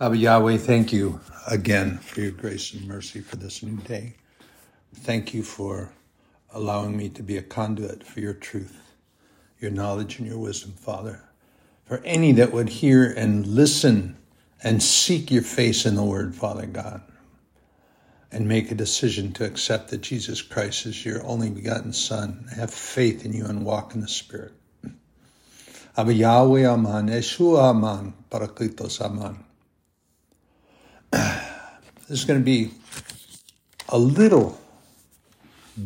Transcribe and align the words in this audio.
Abba 0.00 0.16
Yahweh, 0.16 0.56
thank 0.56 0.92
you 0.92 1.20
again 1.48 1.98
for 1.98 2.20
your 2.20 2.32
grace 2.32 2.74
and 2.74 2.84
mercy 2.88 3.20
for 3.20 3.36
this 3.36 3.62
new 3.62 3.76
day. 3.76 4.14
Thank 4.92 5.32
you 5.32 5.44
for 5.44 5.92
allowing 6.52 6.96
me 6.96 7.08
to 7.10 7.22
be 7.22 7.36
a 7.36 7.42
conduit 7.42 8.04
for 8.04 8.18
your 8.18 8.34
truth, 8.34 8.76
your 9.60 9.70
knowledge, 9.70 10.18
and 10.18 10.26
your 10.26 10.38
wisdom, 10.38 10.72
Father. 10.72 11.22
For 11.84 11.98
any 11.98 12.32
that 12.32 12.52
would 12.52 12.70
hear 12.70 13.08
and 13.08 13.46
listen 13.46 14.16
and 14.64 14.82
seek 14.82 15.30
your 15.30 15.42
face 15.42 15.86
in 15.86 15.94
the 15.94 16.02
word, 16.02 16.34
Father 16.34 16.66
God, 16.66 17.00
and 18.32 18.48
make 18.48 18.72
a 18.72 18.74
decision 18.74 19.32
to 19.34 19.44
accept 19.44 19.90
that 19.90 20.00
Jesus 20.00 20.42
Christ 20.42 20.86
is 20.86 21.04
your 21.06 21.24
only 21.24 21.50
begotten 21.50 21.92
Son, 21.92 22.48
have 22.56 22.74
faith 22.74 23.24
in 23.24 23.32
you 23.32 23.44
and 23.44 23.64
walk 23.64 23.94
in 23.94 24.00
the 24.00 24.08
Spirit. 24.08 24.54
Abba 25.96 26.14
Yahweh 26.14 26.64
Aman, 26.64 27.10
Yeshua 27.10 27.70
Aman, 27.70 28.12
Parakletos 28.28 29.00
Aman. 29.00 29.43
This 31.14 32.18
is 32.20 32.24
going 32.24 32.40
to 32.40 32.44
be 32.44 32.72
a 33.88 33.98
little 33.98 34.60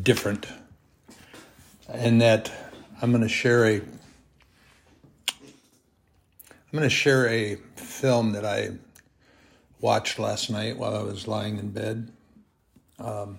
different 0.02 0.46
in 1.92 2.18
that 2.18 2.50
I'm 3.02 3.10
going 3.10 3.22
to 3.22 3.28
share 3.28 3.66
a 3.66 3.76
I'm 6.70 6.78
going 6.78 6.82
to 6.82 6.90
share 6.90 7.28
a 7.28 7.56
film 7.76 8.32
that 8.32 8.44
I 8.44 8.70
watched 9.80 10.18
last 10.18 10.50
night 10.50 10.76
while 10.76 10.96
I 10.96 11.02
was 11.02 11.28
lying 11.28 11.58
in 11.58 11.70
bed. 11.70 12.10
Um, 12.98 13.38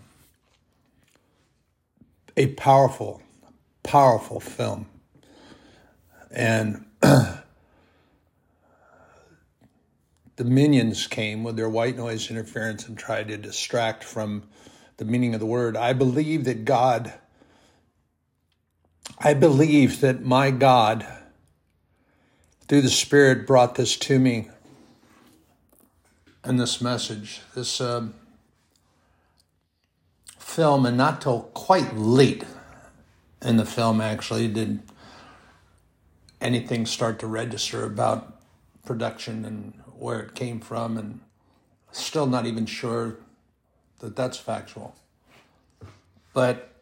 a 2.38 2.48
powerful, 2.54 3.22
powerful 3.84 4.40
film. 4.40 4.88
And 6.32 6.86
the 10.40 10.46
minions 10.46 11.06
came 11.06 11.44
with 11.44 11.58
their 11.58 11.68
white 11.68 11.98
noise 11.98 12.32
interference 12.32 12.88
and 12.88 12.98
tried 12.98 13.28
to 13.28 13.36
distract 13.36 14.06
from 14.06 14.42
the 14.96 15.04
meaning 15.04 15.34
of 15.34 15.42
the 15.42 15.46
word. 15.46 15.76
I 15.76 15.92
believe 15.92 16.46
that 16.46 16.64
God, 16.64 17.12
I 19.20 19.34
believe 19.34 20.00
that 20.00 20.24
my 20.24 20.50
God, 20.50 21.06
through 22.70 22.84
the 22.84 22.90
Spirit, 22.90 23.46
brought 23.46 23.76
this 23.76 23.98
to 23.98 24.18
me 24.18 24.48
and 26.46 26.58
this 26.58 26.80
message, 26.80 27.42
this 27.54 27.82
um, 27.82 28.14
film, 30.38 30.86
and 30.86 30.96
not 30.96 31.20
till 31.20 31.42
quite 31.54 31.98
late 31.98 32.46
in 33.42 33.58
the 33.58 33.66
film 33.66 34.00
actually 34.00 34.48
did 34.48 34.84
anything 36.40 36.86
start 36.86 37.20
to 37.20 37.28
register 37.28 37.84
about 37.84 38.40
production 38.86 39.44
and 39.44 39.74
where 40.00 40.20
it 40.22 40.34
came 40.34 40.60
from, 40.60 40.98
and 40.98 41.20
still 41.92 42.26
not 42.26 42.46
even 42.46 42.66
sure 42.66 43.18
that 44.00 44.16
that's 44.16 44.38
factual. 44.38 44.96
But 46.34 46.74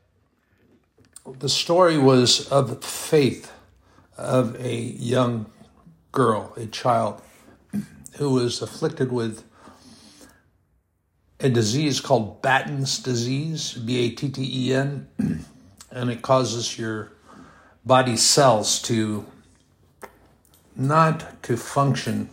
the 1.39 1.49
story 1.49 1.97
was 1.97 2.47
of 2.49 2.83
faith 2.83 3.51
of 4.17 4.55
a 4.63 4.75
young 4.75 5.47
girl, 6.11 6.53
a 6.57 6.65
child, 6.67 7.21
who 8.17 8.31
was 8.31 8.61
afflicted 8.61 9.11
with 9.11 9.43
a 11.39 11.49
disease 11.49 11.99
called 11.99 12.41
Batten's 12.41 12.99
disease, 12.99 13.73
B 13.73 14.05
A 14.05 14.09
T 14.09 14.29
T 14.29 14.69
E 14.69 14.73
N, 14.73 15.07
and 15.91 16.09
it 16.09 16.21
causes 16.21 16.77
your 16.79 17.11
body 17.85 18.17
cells 18.17 18.81
to 18.83 19.25
not 20.75 21.41
to 21.43 21.57
function 21.57 22.29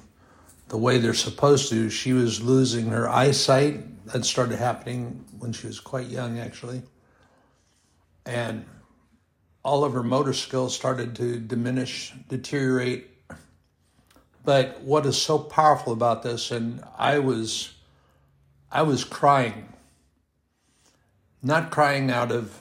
the 0.74 0.78
way 0.78 0.98
they're 0.98 1.14
supposed 1.14 1.68
to. 1.68 1.88
She 1.88 2.12
was 2.12 2.42
losing 2.42 2.86
her 2.86 3.08
eyesight. 3.08 4.06
That 4.06 4.24
started 4.24 4.58
happening 4.58 5.24
when 5.38 5.52
she 5.52 5.68
was 5.68 5.78
quite 5.78 6.08
young, 6.08 6.40
actually. 6.40 6.82
And 8.26 8.64
all 9.62 9.84
of 9.84 9.92
her 9.92 10.02
motor 10.02 10.32
skills 10.32 10.74
started 10.74 11.14
to 11.14 11.38
diminish, 11.38 12.12
deteriorate. 12.28 13.08
But 14.44 14.80
what 14.80 15.06
is 15.06 15.16
so 15.16 15.38
powerful 15.38 15.92
about 15.92 16.24
this, 16.24 16.50
and 16.50 16.82
I 16.98 17.20
was, 17.20 17.72
I 18.68 18.82
was 18.82 19.04
crying, 19.04 19.72
not 21.40 21.70
crying 21.70 22.10
out 22.10 22.32
of 22.32 22.60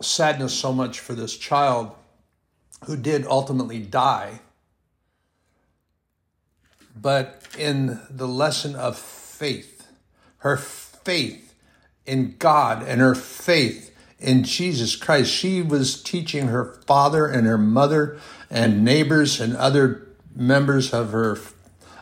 sadness 0.00 0.54
so 0.54 0.72
much 0.72 1.00
for 1.00 1.14
this 1.14 1.36
child 1.36 1.96
who 2.84 2.96
did 2.96 3.26
ultimately 3.26 3.80
die, 3.80 4.38
but 7.00 7.42
in 7.58 8.00
the 8.10 8.28
lesson 8.28 8.74
of 8.74 8.98
faith, 8.98 9.86
her 10.38 10.56
faith 10.56 11.54
in 12.06 12.36
God 12.38 12.82
and 12.82 13.00
her 13.00 13.14
faith 13.14 13.94
in 14.18 14.44
Jesus 14.44 14.96
Christ. 14.96 15.30
She 15.30 15.60
was 15.60 16.02
teaching 16.02 16.48
her 16.48 16.80
father 16.86 17.26
and 17.26 17.46
her 17.46 17.58
mother 17.58 18.18
and 18.50 18.84
neighbors 18.84 19.40
and 19.40 19.56
other 19.56 20.06
members 20.34 20.92
of 20.92 21.10
her 21.10 21.38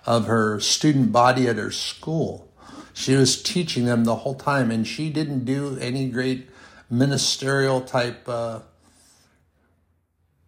of 0.07 0.27
her 0.27 0.61
student 0.61 1.13
body 1.13 1.49
at 1.49 1.57
her 1.57 1.71
school. 1.71 2.53
She 2.93 3.15
was 3.15 3.43
teaching 3.43 3.87
them 3.87 4.05
the 4.05 4.17
whole 4.17 4.35
time, 4.35 4.71
and 4.71 4.87
she 4.87 5.09
didn't 5.11 5.45
do 5.45 5.79
any 5.79 6.09
great 6.09 6.49
ministerial 6.91 7.81
type 7.81 8.29
uh, 8.29 8.61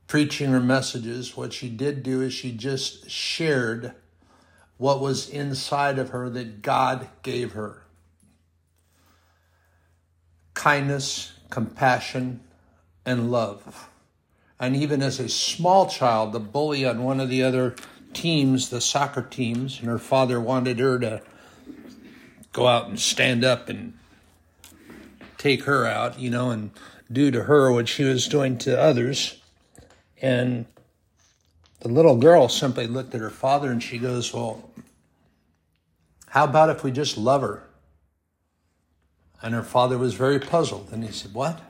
preaching 0.07 0.55
or 0.55 0.61
messages. 0.61 1.37
What 1.37 1.55
she 1.55 1.71
did 1.71 2.03
do 2.03 2.21
is 2.21 2.34
she 2.34 2.53
just 2.53 3.11
shared 3.11 3.95
what 4.78 5.00
was 5.00 5.28
inside 5.28 5.98
of 5.98 6.10
her 6.10 6.28
that 6.31 6.62
God 6.62 7.09
gave 7.22 7.53
her 7.53 7.82
kindness, 10.54 11.32
compassion, 11.50 12.41
and 13.04 13.31
love. 13.31 13.88
And 14.59 14.75
even 14.75 15.03
as 15.03 15.20
a 15.20 15.28
small 15.28 15.86
child, 15.86 16.32
the 16.32 16.41
bully 16.41 16.84
on 16.84 17.04
one 17.04 17.20
of 17.20 17.28
the 17.28 17.42
other 17.42 17.76
teams, 18.15 18.70
the 18.70 18.81
soccer 18.81 19.22
teams, 19.22 19.78
and 19.78 19.88
her 19.88 19.98
father 19.98 20.41
wanted 20.41 20.78
her 20.78 20.98
to 20.98 21.22
go 22.53 22.66
out 22.66 22.88
and 22.88 22.98
stand 22.98 23.44
up 23.44 23.69
and 23.69 23.92
take 25.36 25.65
her 25.65 25.86
out, 25.86 26.19
you 26.19 26.31
know, 26.31 26.50
and 26.50 26.70
do 27.12 27.31
to 27.31 27.44
her 27.44 27.70
what 27.70 27.86
she 27.88 28.03
was 28.03 28.26
doing 28.26 28.56
to 28.59 28.81
others. 28.81 29.41
And 30.22 30.65
the 31.81 31.88
little 31.88 32.16
girl 32.16 32.48
simply 32.48 32.86
looked 32.86 33.15
at 33.15 33.20
her 33.20 33.31
father 33.31 33.70
and 33.70 33.82
she 33.82 33.98
goes, 33.98 34.32
Well, 34.32 34.66
how 36.36 36.44
about 36.44 36.69
if 36.69 36.84
we 36.84 36.91
just 36.91 37.16
love 37.16 37.41
her? 37.41 37.62
And 39.41 39.54
her 39.54 39.62
father 39.62 39.97
was 39.97 40.12
very 40.12 40.38
puzzled. 40.38 40.91
And 40.92 41.02
he 41.02 41.10
said, 41.10 41.32
What? 41.32 41.62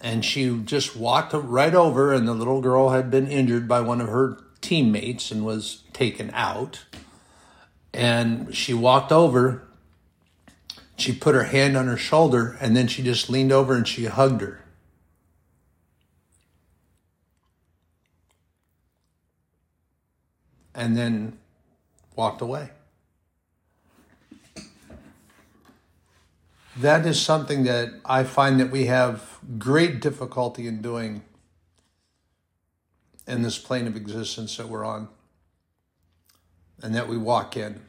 And 0.00 0.24
she 0.24 0.56
just 0.58 0.94
walked 0.94 1.32
right 1.32 1.74
over, 1.74 2.12
and 2.12 2.28
the 2.28 2.32
little 2.32 2.60
girl 2.60 2.90
had 2.90 3.10
been 3.10 3.26
injured 3.26 3.66
by 3.66 3.80
one 3.80 4.00
of 4.00 4.06
her 4.06 4.38
teammates 4.60 5.32
and 5.32 5.44
was 5.44 5.82
taken 5.92 6.30
out. 6.32 6.84
And 7.92 8.54
she 8.54 8.72
walked 8.72 9.10
over, 9.10 9.66
she 10.96 11.12
put 11.12 11.34
her 11.34 11.42
hand 11.42 11.76
on 11.76 11.88
her 11.88 11.96
shoulder, 11.96 12.56
and 12.60 12.76
then 12.76 12.86
she 12.86 13.02
just 13.02 13.28
leaned 13.28 13.50
over 13.50 13.74
and 13.74 13.88
she 13.88 14.04
hugged 14.04 14.42
her. 14.42 14.60
and 20.76 20.96
then 20.96 21.38
walked 22.14 22.40
away. 22.40 22.70
That 26.76 27.06
is 27.06 27.20
something 27.22 27.64
that 27.64 27.94
I 28.04 28.24
find 28.24 28.58
that 28.58 28.70
we 28.70 28.86
have 28.86 29.38
great 29.58 30.00
difficulty 30.00 30.66
in 30.66 30.82
doing 30.82 31.22
in 33.28 33.42
this 33.42 33.58
plane 33.58 33.86
of 33.86 33.96
existence 33.96 34.56
that 34.56 34.68
we're 34.68 34.84
on 34.84 35.08
and 36.82 36.94
that 36.94 37.08
we 37.08 37.16
walk 37.16 37.56
in. 37.56 37.80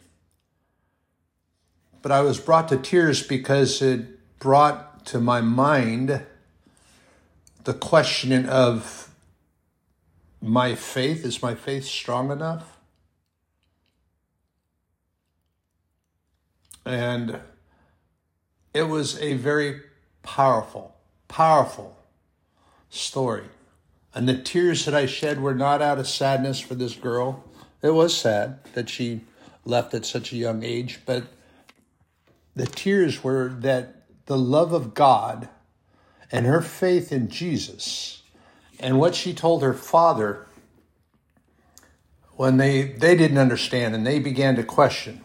But 2.03 2.11
I 2.11 2.21
was 2.21 2.39
brought 2.39 2.69
to 2.69 2.77
tears 2.77 3.23
because 3.23 3.81
it 3.81 4.39
brought 4.39 5.05
to 5.07 5.19
my 5.19 5.41
mind 5.41 6.23
the 7.63 7.73
question 7.73 8.47
of 8.47 9.09
my 10.39 10.75
faith. 10.75 11.25
Is 11.25 11.41
my 11.41 11.55
faith 11.55 11.85
strong 11.85 12.29
enough? 12.29 12.77
And 16.85 17.39
it 18.75 18.89
was 18.89 19.17
a 19.21 19.35
very 19.35 19.79
powerful, 20.21 20.93
powerful 21.29 21.95
story. 22.89 23.45
And 24.13 24.27
the 24.27 24.37
tears 24.37 24.83
that 24.83 24.93
I 24.93 25.05
shed 25.05 25.39
were 25.39 25.55
not 25.55 25.81
out 25.81 25.97
of 25.97 26.09
sadness 26.09 26.59
for 26.59 26.75
this 26.75 26.93
girl. 26.93 27.45
It 27.81 27.91
was 27.91 28.15
sad 28.15 28.59
that 28.73 28.89
she 28.89 29.21
left 29.63 29.93
at 29.93 30.05
such 30.05 30.33
a 30.33 30.35
young 30.35 30.61
age, 30.61 30.99
but 31.05 31.23
the 32.53 32.65
tears 32.65 33.23
were 33.23 33.47
that 33.61 34.03
the 34.25 34.37
love 34.37 34.73
of 34.73 34.93
God 34.93 35.47
and 36.29 36.45
her 36.45 36.61
faith 36.61 37.13
in 37.13 37.29
Jesus 37.29 38.23
and 38.77 38.99
what 38.99 39.15
she 39.15 39.33
told 39.33 39.63
her 39.63 39.73
father 39.73 40.47
when 42.31 42.57
they 42.57 42.83
they 42.83 43.15
didn't 43.15 43.37
understand 43.37 43.95
and 43.95 44.05
they 44.05 44.19
began 44.19 44.57
to 44.57 44.63
question 44.63 45.23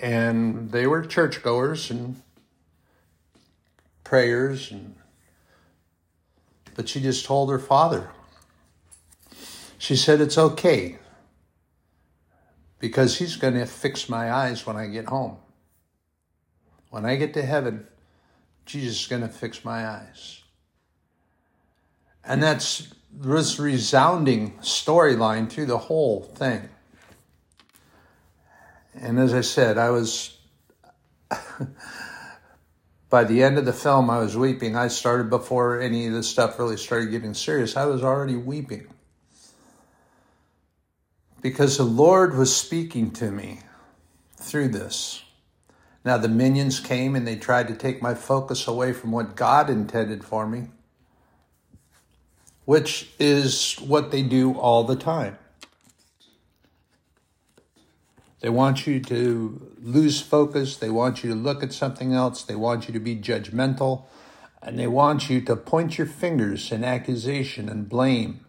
and 0.00 0.70
they 0.72 0.86
were 0.86 1.04
churchgoers 1.04 1.90
and 1.90 2.20
prayers 4.02 4.70
and 4.70 4.96
but 6.76 6.88
she 6.88 7.00
just 7.00 7.24
told 7.24 7.50
her 7.50 7.58
father. 7.60 8.10
She 9.78 9.94
said 9.94 10.20
it's 10.20 10.36
okay 10.36 10.98
because 12.80 13.18
he's 13.18 13.36
going 13.36 13.54
to 13.54 13.66
fix 13.66 14.08
my 14.08 14.32
eyes 14.32 14.66
when 14.66 14.76
I 14.76 14.88
get 14.88 15.06
home. 15.06 15.36
When 16.90 17.04
I 17.04 17.14
get 17.16 17.32
to 17.34 17.42
heaven 17.42 17.86
Jesus 18.66 19.02
is 19.02 19.06
going 19.06 19.22
to 19.22 19.28
fix 19.28 19.64
my 19.64 19.86
eyes. 19.86 20.42
And 22.24 22.42
that's 22.42 22.88
this 23.12 23.58
resounding 23.58 24.52
storyline 24.58 25.50
through 25.50 25.66
the 25.66 25.78
whole 25.78 26.22
thing. 26.22 26.68
And 28.94 29.18
as 29.18 29.34
I 29.34 29.40
said, 29.40 29.78
I 29.78 29.90
was, 29.90 30.36
by 33.10 33.24
the 33.24 33.42
end 33.42 33.58
of 33.58 33.64
the 33.64 33.72
film, 33.72 34.08
I 34.08 34.18
was 34.18 34.36
weeping. 34.36 34.76
I 34.76 34.88
started 34.88 35.30
before 35.30 35.80
any 35.80 36.06
of 36.06 36.12
this 36.12 36.28
stuff 36.28 36.58
really 36.58 36.76
started 36.76 37.10
getting 37.10 37.34
serious. 37.34 37.76
I 37.76 37.86
was 37.86 38.02
already 38.02 38.36
weeping. 38.36 38.86
Because 41.40 41.76
the 41.76 41.84
Lord 41.84 42.36
was 42.36 42.54
speaking 42.54 43.10
to 43.12 43.30
me 43.30 43.60
through 44.36 44.68
this. 44.68 45.22
Now, 46.04 46.16
the 46.18 46.28
minions 46.28 46.80
came 46.80 47.16
and 47.16 47.26
they 47.26 47.36
tried 47.36 47.68
to 47.68 47.74
take 47.74 48.00
my 48.00 48.14
focus 48.14 48.66
away 48.66 48.92
from 48.92 49.10
what 49.10 49.36
God 49.36 49.68
intended 49.68 50.24
for 50.24 50.46
me 50.46 50.68
which 52.64 53.10
is 53.18 53.74
what 53.76 54.10
they 54.10 54.22
do 54.22 54.54
all 54.54 54.84
the 54.84 54.96
time. 54.96 55.38
They 58.44 58.50
want 58.50 58.86
you 58.86 59.00
to 59.00 59.72
lose 59.80 60.20
focus. 60.20 60.76
They 60.76 60.90
want 60.90 61.24
you 61.24 61.30
to 61.30 61.34
look 61.34 61.62
at 61.62 61.72
something 61.72 62.12
else. 62.12 62.42
They 62.42 62.54
want 62.54 62.86
you 62.86 62.92
to 62.92 63.00
be 63.00 63.16
judgmental. 63.16 64.04
And 64.60 64.78
they 64.78 64.86
want 64.86 65.30
you 65.30 65.40
to 65.40 65.56
point 65.56 65.96
your 65.96 66.06
fingers 66.06 66.70
in 66.70 66.84
accusation 66.84 67.70
and 67.70 67.88
blame 67.88 68.44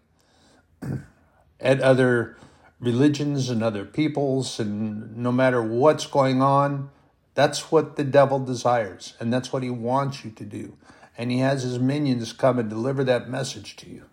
at 1.61 1.79
other 1.79 2.35
religions 2.81 3.49
and 3.49 3.63
other 3.63 3.85
peoples. 3.85 4.59
And 4.59 5.15
no 5.15 5.31
matter 5.31 5.63
what's 5.63 6.05
going 6.05 6.41
on, 6.41 6.89
that's 7.33 7.71
what 7.71 7.95
the 7.95 8.03
devil 8.03 8.39
desires. 8.39 9.13
And 9.21 9.31
that's 9.31 9.53
what 9.53 9.63
he 9.63 9.69
wants 9.69 10.25
you 10.25 10.31
to 10.31 10.43
do 10.43 10.77
and 11.17 11.31
he 11.31 11.39
has 11.39 11.63
his 11.63 11.79
minions 11.79 12.33
come 12.33 12.59
and 12.59 12.69
deliver 12.69 13.01
that 13.05 13.29
message 13.29 13.77
to 13.77 13.89
you. 13.89 14.03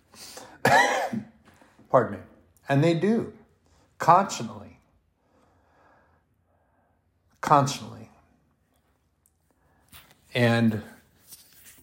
Pardon 1.90 2.12
me. 2.12 2.24
And 2.68 2.84
they 2.84 2.94
do 2.94 3.32
constantly. 3.98 4.71
Constantly. 7.42 8.08
And 10.32 10.82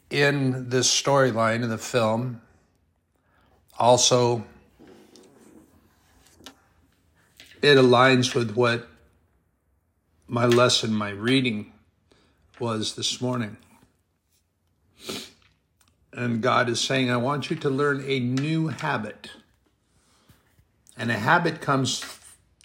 in 0.10 0.70
this 0.70 0.90
storyline 0.90 1.62
in 1.62 1.70
the 1.70 1.78
film, 1.78 2.42
also, 3.78 4.46
it 7.62 7.78
aligns 7.78 8.34
with 8.34 8.56
what 8.56 8.88
my 10.28 10.46
lesson, 10.46 10.94
my 10.94 11.10
reading 11.10 11.74
was 12.60 12.96
this 12.96 13.22
morning. 13.22 13.58
And 16.14 16.42
God 16.42 16.70
is 16.70 16.80
saying, 16.80 17.12
I 17.12 17.18
want 17.18 17.50
you 17.50 17.56
to 17.58 17.70
learn 17.70 18.04
a 18.08 18.20
new 18.20 18.70
habit. 18.70 19.30
And 20.98 21.12
a 21.12 21.18
habit 21.20 21.62
comes 21.62 22.04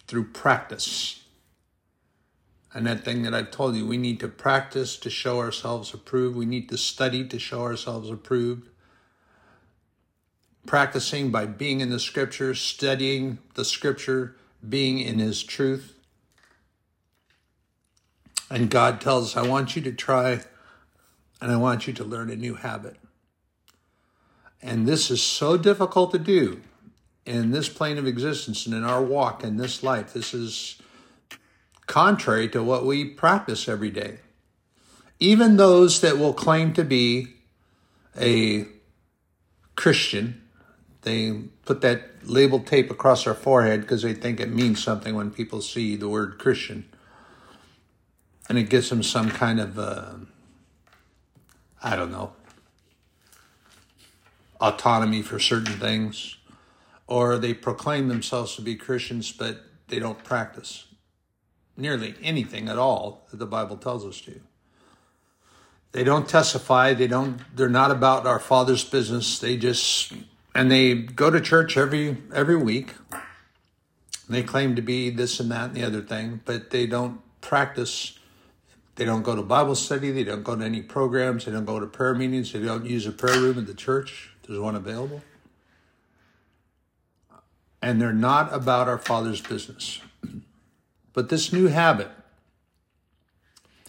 through 0.06 0.28
practice. 0.28 1.23
And 2.74 2.86
that 2.88 3.04
thing 3.04 3.22
that 3.22 3.32
I've 3.32 3.52
told 3.52 3.76
you, 3.76 3.86
we 3.86 3.96
need 3.96 4.18
to 4.20 4.28
practice 4.28 4.96
to 4.96 5.08
show 5.08 5.38
ourselves 5.38 5.94
approved. 5.94 6.36
We 6.36 6.44
need 6.44 6.68
to 6.70 6.76
study 6.76 7.24
to 7.28 7.38
show 7.38 7.62
ourselves 7.62 8.10
approved. 8.10 8.68
Practicing 10.66 11.30
by 11.30 11.46
being 11.46 11.80
in 11.80 11.90
the 11.90 12.00
scripture, 12.00 12.52
studying 12.54 13.38
the 13.54 13.64
scripture, 13.64 14.34
being 14.68 14.98
in 14.98 15.20
his 15.20 15.44
truth. 15.44 15.94
And 18.50 18.70
God 18.70 19.00
tells 19.00 19.36
us, 19.36 19.36
I 19.36 19.48
want 19.48 19.76
you 19.76 19.82
to 19.82 19.92
try 19.92 20.40
and 21.40 21.52
I 21.52 21.56
want 21.56 21.86
you 21.86 21.92
to 21.92 22.04
learn 22.04 22.30
a 22.30 22.36
new 22.36 22.54
habit. 22.54 22.96
And 24.62 24.86
this 24.86 25.10
is 25.10 25.22
so 25.22 25.56
difficult 25.56 26.10
to 26.12 26.18
do 26.18 26.62
in 27.26 27.50
this 27.50 27.68
plane 27.68 27.98
of 27.98 28.06
existence 28.06 28.66
and 28.66 28.74
in 28.74 28.82
our 28.82 29.02
walk 29.02 29.44
in 29.44 29.58
this 29.58 29.82
life. 29.82 30.12
This 30.12 30.32
is 30.34 30.80
contrary 31.86 32.48
to 32.48 32.62
what 32.62 32.84
we 32.84 33.04
practice 33.04 33.68
every 33.68 33.90
day. 33.90 34.18
Even 35.20 35.56
those 35.56 36.00
that 36.00 36.18
will 36.18 36.32
claim 36.32 36.72
to 36.72 36.84
be 36.84 37.28
a 38.18 38.66
Christian, 39.76 40.42
they 41.02 41.42
put 41.64 41.80
that 41.82 42.02
label 42.24 42.60
tape 42.60 42.90
across 42.90 43.24
their 43.24 43.34
forehead 43.34 43.82
because 43.82 44.02
they 44.02 44.14
think 44.14 44.40
it 44.40 44.50
means 44.50 44.82
something 44.82 45.14
when 45.14 45.30
people 45.30 45.60
see 45.60 45.96
the 45.96 46.08
word 46.08 46.38
Christian. 46.38 46.88
And 48.48 48.58
it 48.58 48.68
gives 48.68 48.90
them 48.90 49.02
some 49.02 49.30
kind 49.30 49.60
of, 49.60 49.78
uh, 49.78 50.14
I 51.82 51.96
don't 51.96 52.12
know, 52.12 52.32
autonomy 54.60 55.22
for 55.22 55.38
certain 55.38 55.78
things, 55.78 56.36
or 57.06 57.38
they 57.38 57.54
proclaim 57.54 58.08
themselves 58.08 58.56
to 58.56 58.62
be 58.62 58.76
Christians, 58.76 59.32
but 59.32 59.62
they 59.88 59.98
don't 59.98 60.22
practice 60.24 60.86
nearly 61.76 62.14
anything 62.22 62.68
at 62.68 62.78
all 62.78 63.26
that 63.30 63.38
the 63.38 63.46
Bible 63.46 63.76
tells 63.76 64.04
us 64.04 64.20
to. 64.22 64.40
They 65.92 66.04
don't 66.04 66.28
testify, 66.28 66.94
they 66.94 67.06
don't 67.06 67.40
they're 67.54 67.68
not 67.68 67.90
about 67.90 68.26
our 68.26 68.40
father's 68.40 68.84
business. 68.84 69.38
They 69.38 69.56
just 69.56 70.12
and 70.54 70.70
they 70.70 70.94
go 70.94 71.30
to 71.30 71.40
church 71.40 71.76
every 71.76 72.18
every 72.34 72.56
week. 72.56 72.94
They 74.28 74.42
claim 74.42 74.74
to 74.76 74.82
be 74.82 75.10
this 75.10 75.38
and 75.38 75.50
that 75.50 75.66
and 75.66 75.74
the 75.74 75.84
other 75.84 76.00
thing, 76.00 76.40
but 76.44 76.70
they 76.70 76.86
don't 76.86 77.20
practice 77.40 78.18
they 78.96 79.04
don't 79.04 79.22
go 79.22 79.34
to 79.34 79.42
Bible 79.42 79.74
study. 79.74 80.10
They 80.10 80.24
don't 80.24 80.44
go 80.44 80.54
to 80.54 80.64
any 80.64 80.80
programs. 80.80 81.44
They 81.44 81.52
don't 81.52 81.64
go 81.64 81.80
to 81.80 81.86
prayer 81.86 82.14
meetings. 82.14 82.52
They 82.52 82.60
don't 82.60 82.86
use 82.86 83.06
a 83.06 83.12
prayer 83.12 83.40
room 83.40 83.58
in 83.58 83.66
the 83.66 83.74
church. 83.74 84.30
There's 84.46 84.58
one 84.58 84.76
available. 84.76 85.22
And 87.82 88.00
they're 88.00 88.12
not 88.12 88.52
about 88.54 88.88
our 88.88 88.98
Father's 88.98 89.40
business. 89.40 90.00
But 91.14 91.30
this 91.30 91.52
new 91.52 91.68
habit, 91.68 92.10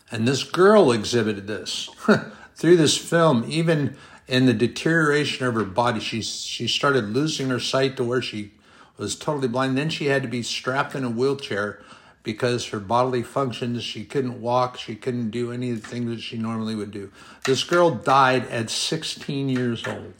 and 0.10 0.28
this 0.28 0.44
girl 0.44 0.92
exhibited 0.92 1.48
this 1.48 1.90
through 2.56 2.78
this 2.78 2.98
film, 2.98 3.44
even 3.48 3.98
in 4.28 4.46
the 4.46 4.54
deterioration 4.54 5.46
of 5.46 5.56
her 5.56 5.66
body. 5.66 6.00
She, 6.00 6.22
she 6.22 6.68
started 6.68 7.10
losing 7.10 7.50
her 7.50 7.60
sight 7.60 7.98
to 7.98 8.04
where 8.04 8.22
she 8.22 8.52
was 8.98 9.16
totally 9.16 9.48
blind. 9.48 9.78
Then 9.78 9.90
she 9.90 10.06
had 10.06 10.22
to 10.24 10.28
be 10.28 10.42
strapped 10.42 10.96
in 10.96 11.04
a 11.04 11.10
wheelchair 11.10 11.82
because 12.24 12.68
her 12.70 12.80
bodily 12.80 13.22
functions, 13.22 13.84
she 13.84 14.04
couldn't 14.04 14.42
walk, 14.42 14.78
she 14.78 14.96
couldn't 14.96 15.30
do 15.30 15.52
any 15.52 15.72
of 15.72 15.82
the 15.82 15.88
things 15.88 16.10
that 16.10 16.22
she 16.22 16.38
normally 16.38 16.74
would 16.74 16.92
do. 16.92 17.12
This 17.46 17.64
girl 17.64 17.92
died 17.92 18.48
at 18.48 18.70
16 18.70 19.48
years 19.50 19.86
old. 19.86 20.14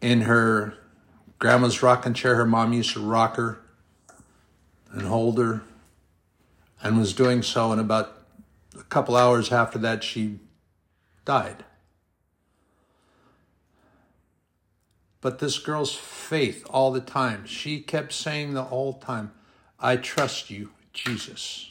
In 0.00 0.22
her 0.22 0.74
grandma's 1.38 1.82
rocking 1.82 2.14
chair, 2.14 2.36
her 2.36 2.46
mom 2.46 2.72
used 2.72 2.92
to 2.92 3.04
rock 3.04 3.36
her 3.36 3.61
and 4.92 5.02
hold 5.02 5.38
her 5.38 5.62
and 6.82 6.98
was 6.98 7.12
doing 7.12 7.42
so. 7.42 7.72
And 7.72 7.80
about 7.80 8.16
a 8.78 8.84
couple 8.84 9.16
hours 9.16 9.50
after 9.52 9.78
that, 9.80 10.04
she 10.04 10.38
died. 11.24 11.64
But 15.20 15.38
this 15.38 15.58
girl's 15.58 15.94
faith 15.94 16.66
all 16.68 16.90
the 16.90 17.00
time, 17.00 17.46
she 17.46 17.80
kept 17.80 18.12
saying 18.12 18.54
the 18.54 18.64
whole 18.64 18.94
time, 18.94 19.32
I 19.78 19.96
trust 19.96 20.50
you, 20.50 20.70
Jesus. 20.92 21.70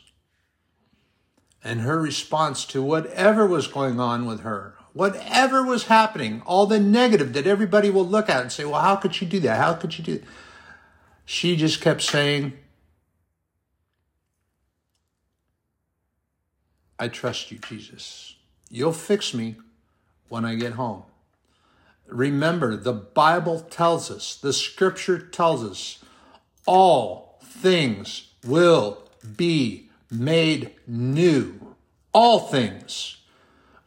And 1.64 1.82
her 1.82 2.02
response 2.02 2.66
to 2.66 2.82
whatever 2.82 3.46
was 3.46 3.68
going 3.68 4.00
on 4.00 4.26
with 4.26 4.40
her, 4.42 4.76
whatever 4.94 5.64
was 5.64 5.86
happening, 5.86 6.42
all 6.46 6.66
the 6.66 6.80
negative 6.80 7.34
that 7.34 7.46
everybody 7.46 7.90
will 7.90 8.08
look 8.08 8.30
at 8.30 8.42
and 8.42 8.52
say, 8.52 8.64
well, 8.64 8.82
how 8.82 8.96
could 8.96 9.14
she 9.14 9.26
do 9.26 9.40
that? 9.42 9.58
How 9.58 9.74
could 9.74 9.94
she 9.94 10.02
do 10.02 10.20
that? 10.20 10.28
She 11.26 11.56
just 11.56 11.82
kept 11.82 12.02
saying, 12.02 12.54
I 17.02 17.08
trust 17.08 17.50
you, 17.50 17.58
Jesus. 17.58 18.36
You'll 18.70 18.94
fix 18.94 19.34
me 19.34 19.56
when 20.30 20.46
I 20.46 20.54
get 20.54 20.74
home. 20.74 21.02
Remember, 22.06 22.76
the 22.76 22.94
Bible 22.94 23.62
tells 23.62 24.12
us, 24.12 24.36
the 24.36 24.54
scripture 24.54 25.18
tells 25.18 25.64
us, 25.64 25.98
all 26.68 27.40
things 27.44 28.28
will 28.46 29.10
be 29.36 29.90
made 30.12 30.76
new. 30.86 31.76
All 32.14 32.38
things. 32.38 33.18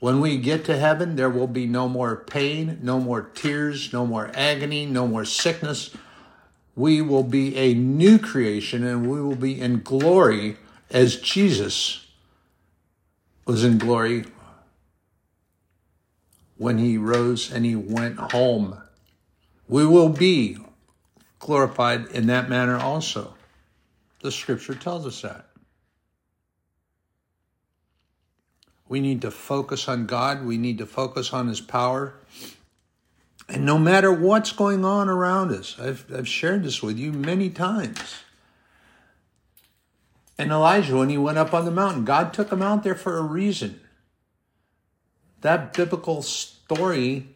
When 0.00 0.20
we 0.20 0.36
get 0.36 0.64
to 0.64 0.76
heaven, 0.76 1.14
there 1.14 1.30
will 1.30 1.46
be 1.46 1.66
no 1.66 1.88
more 1.88 2.16
pain, 2.16 2.80
no 2.82 2.98
more 2.98 3.22
tears, 3.22 3.92
no 3.92 4.04
more 4.04 4.32
agony, 4.34 4.86
no 4.86 5.06
more 5.06 5.24
sickness. 5.24 5.96
We 6.74 7.00
will 7.00 7.22
be 7.22 7.54
a 7.54 7.74
new 7.74 8.18
creation 8.18 8.84
and 8.84 9.08
we 9.08 9.22
will 9.22 9.36
be 9.36 9.60
in 9.60 9.82
glory 9.82 10.56
as 10.90 11.14
Jesus 11.14 12.03
was 13.46 13.64
in 13.64 13.78
glory 13.78 14.24
when 16.56 16.78
he 16.78 16.96
rose 16.96 17.52
and 17.52 17.64
he 17.64 17.76
went 17.76 18.18
home. 18.18 18.80
We 19.68 19.86
will 19.86 20.08
be 20.08 20.58
glorified 21.38 22.06
in 22.06 22.26
that 22.26 22.48
manner 22.48 22.76
also. 22.76 23.34
The 24.22 24.32
scripture 24.32 24.74
tells 24.74 25.06
us 25.06 25.20
that. 25.22 25.46
We 28.88 29.00
need 29.00 29.22
to 29.22 29.30
focus 29.30 29.88
on 29.88 30.06
God. 30.06 30.44
We 30.44 30.58
need 30.58 30.78
to 30.78 30.86
focus 30.86 31.32
on 31.32 31.48
His 31.48 31.60
power. 31.60 32.14
And 33.48 33.66
no 33.66 33.78
matter 33.78 34.12
what's 34.12 34.52
going 34.52 34.84
on 34.84 35.08
around 35.08 35.52
us, 35.52 35.78
I've, 35.78 36.06
I've 36.14 36.28
shared 36.28 36.64
this 36.64 36.82
with 36.82 36.98
you 36.98 37.12
many 37.12 37.50
times. 37.50 37.98
And 40.36 40.50
Elijah, 40.50 40.96
when 40.96 41.10
he 41.10 41.18
went 41.18 41.38
up 41.38 41.54
on 41.54 41.64
the 41.64 41.70
mountain, 41.70 42.04
God 42.04 42.32
took 42.32 42.50
him 42.50 42.62
out 42.62 42.82
there 42.82 42.94
for 42.94 43.18
a 43.18 43.22
reason. 43.22 43.80
That 45.42 45.72
biblical 45.72 46.22
story 46.22 47.28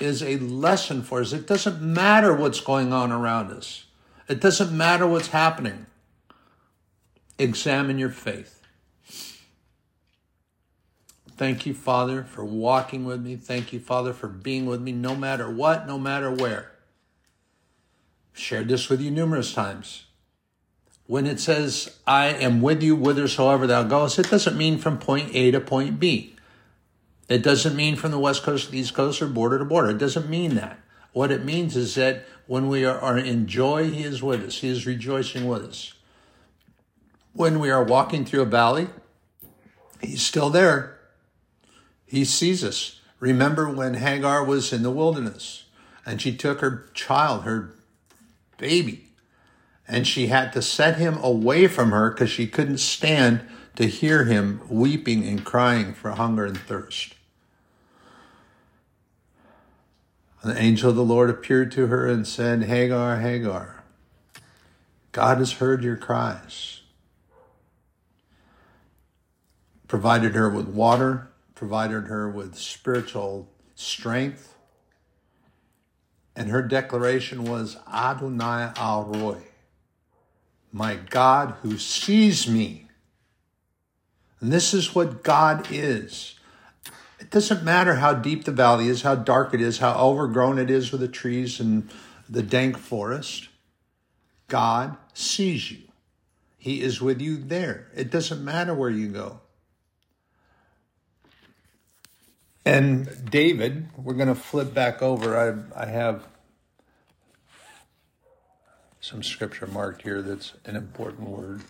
is 0.00 0.22
a 0.22 0.38
lesson 0.38 1.02
for 1.02 1.20
us. 1.20 1.32
It 1.32 1.46
doesn't 1.46 1.82
matter 1.82 2.34
what's 2.34 2.60
going 2.60 2.92
on 2.92 3.12
around 3.12 3.50
us, 3.50 3.84
it 4.28 4.40
doesn't 4.40 4.76
matter 4.76 5.06
what's 5.06 5.28
happening. 5.28 5.86
Examine 7.38 7.98
your 7.98 8.10
faith. 8.10 8.62
Thank 11.36 11.66
you, 11.66 11.74
Father, 11.74 12.24
for 12.24 12.46
walking 12.46 13.04
with 13.04 13.20
me. 13.20 13.36
Thank 13.36 13.70
you, 13.70 13.78
Father, 13.78 14.14
for 14.14 14.26
being 14.26 14.64
with 14.64 14.80
me 14.80 14.92
no 14.92 15.14
matter 15.14 15.50
what, 15.50 15.86
no 15.86 15.98
matter 15.98 16.30
where. 16.30 16.72
I've 18.32 18.40
shared 18.40 18.68
this 18.68 18.88
with 18.88 19.02
you 19.02 19.10
numerous 19.10 19.52
times. 19.52 20.05
When 21.06 21.26
it 21.26 21.38
says, 21.38 21.96
I 22.06 22.26
am 22.26 22.60
with 22.60 22.82
you 22.82 22.96
whithersoever 22.96 23.66
thou 23.66 23.84
goest, 23.84 24.18
it 24.18 24.30
doesn't 24.30 24.56
mean 24.56 24.78
from 24.78 24.98
point 24.98 25.34
A 25.34 25.50
to 25.52 25.60
point 25.60 26.00
B. 26.00 26.34
It 27.28 27.42
doesn't 27.42 27.76
mean 27.76 27.96
from 27.96 28.10
the 28.10 28.18
west 28.18 28.42
coast 28.42 28.66
to 28.66 28.72
the 28.72 28.78
east 28.78 28.94
coast 28.94 29.22
or 29.22 29.28
border 29.28 29.58
to 29.58 29.64
border. 29.64 29.90
It 29.90 29.98
doesn't 29.98 30.28
mean 30.28 30.56
that. 30.56 30.78
What 31.12 31.30
it 31.30 31.44
means 31.44 31.76
is 31.76 31.94
that 31.94 32.24
when 32.46 32.68
we 32.68 32.84
are, 32.84 32.98
are 32.98 33.18
in 33.18 33.46
joy, 33.46 33.90
He 33.90 34.04
is 34.04 34.22
with 34.22 34.42
us. 34.42 34.58
He 34.58 34.68
is 34.68 34.86
rejoicing 34.86 35.46
with 35.48 35.64
us. 35.64 35.94
When 37.32 37.58
we 37.58 37.70
are 37.70 37.84
walking 37.84 38.24
through 38.24 38.42
a 38.42 38.46
valley, 38.46 38.88
He's 40.00 40.22
still 40.22 40.50
there. 40.50 40.98
He 42.04 42.24
sees 42.24 42.62
us. 42.62 43.00
Remember 43.18 43.68
when 43.68 43.94
Hagar 43.94 44.44
was 44.44 44.72
in 44.72 44.82
the 44.82 44.90
wilderness 44.90 45.64
and 46.04 46.20
she 46.20 46.36
took 46.36 46.60
her 46.60 46.88
child, 46.94 47.44
her 47.44 47.74
baby, 48.58 49.08
and 49.88 50.06
she 50.06 50.28
had 50.28 50.52
to 50.52 50.62
set 50.62 50.96
him 50.96 51.18
away 51.18 51.66
from 51.66 51.90
her 51.90 52.10
because 52.10 52.30
she 52.30 52.46
couldn't 52.46 52.78
stand 52.78 53.42
to 53.76 53.86
hear 53.86 54.24
him 54.24 54.60
weeping 54.68 55.26
and 55.26 55.44
crying 55.44 55.94
for 55.94 56.10
hunger 56.10 56.44
and 56.46 56.58
thirst. 56.58 57.14
The 60.44 60.58
angel 60.58 60.90
of 60.90 60.96
the 60.96 61.04
Lord 61.04 61.28
appeared 61.28 61.72
to 61.72 61.88
her 61.88 62.06
and 62.06 62.26
said, 62.26 62.64
Hagar, 62.64 63.20
Hagar, 63.20 63.82
God 65.12 65.38
has 65.38 65.52
heard 65.54 65.82
your 65.82 65.96
cries. 65.96 66.80
Provided 69.88 70.34
her 70.34 70.48
with 70.48 70.68
water 70.68 71.30
provided 71.56 72.04
her 72.06 72.28
with 72.28 72.54
spiritual 72.54 73.48
strength. 73.74 74.54
And 76.36 76.50
her 76.50 76.62
declaration 76.62 77.44
was 77.44 77.78
Adonai 77.92 78.72
El 78.76 79.04
Roi, 79.04 79.38
my 80.76 80.94
God 80.94 81.54
who 81.62 81.78
sees 81.78 82.46
me. 82.46 82.86
And 84.40 84.52
this 84.52 84.74
is 84.74 84.94
what 84.94 85.24
God 85.24 85.68
is. 85.70 86.38
It 87.18 87.30
doesn't 87.30 87.64
matter 87.64 87.94
how 87.94 88.12
deep 88.12 88.44
the 88.44 88.52
valley 88.52 88.88
is, 88.88 89.00
how 89.00 89.14
dark 89.14 89.54
it 89.54 89.62
is, 89.62 89.78
how 89.78 89.98
overgrown 89.98 90.58
it 90.58 90.68
is 90.68 90.92
with 90.92 91.00
the 91.00 91.08
trees 91.08 91.60
and 91.60 91.88
the 92.28 92.42
dank 92.42 92.76
forest. 92.76 93.48
God 94.48 94.98
sees 95.14 95.70
you. 95.70 95.78
He 96.58 96.82
is 96.82 97.00
with 97.00 97.22
you 97.22 97.38
there. 97.38 97.86
It 97.96 98.10
doesn't 98.10 98.44
matter 98.44 98.74
where 98.74 98.90
you 98.90 99.08
go. 99.08 99.40
And 102.66 103.30
David, 103.30 103.88
we're 103.96 104.12
going 104.12 104.28
to 104.28 104.34
flip 104.34 104.74
back 104.74 105.00
over. 105.00 105.38
I, 105.74 105.84
I 105.84 105.86
have 105.86 106.26
some 109.06 109.22
scripture 109.22 109.68
marked 109.68 110.02
here 110.02 110.20
that's 110.20 110.54
an 110.64 110.74
important 110.74 111.28
word. 111.28 111.62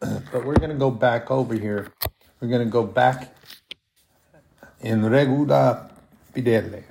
But 0.30 0.44
we're 0.44 0.54
going 0.54 0.70
to 0.70 0.76
go 0.76 0.92
back 0.92 1.32
over 1.32 1.54
here. 1.54 1.90
We're 2.38 2.46
going 2.46 2.64
to 2.64 2.70
go 2.70 2.84
back 2.84 3.34
in 4.80 5.04
Regula 5.04 5.90
Fidei. 6.32 6.84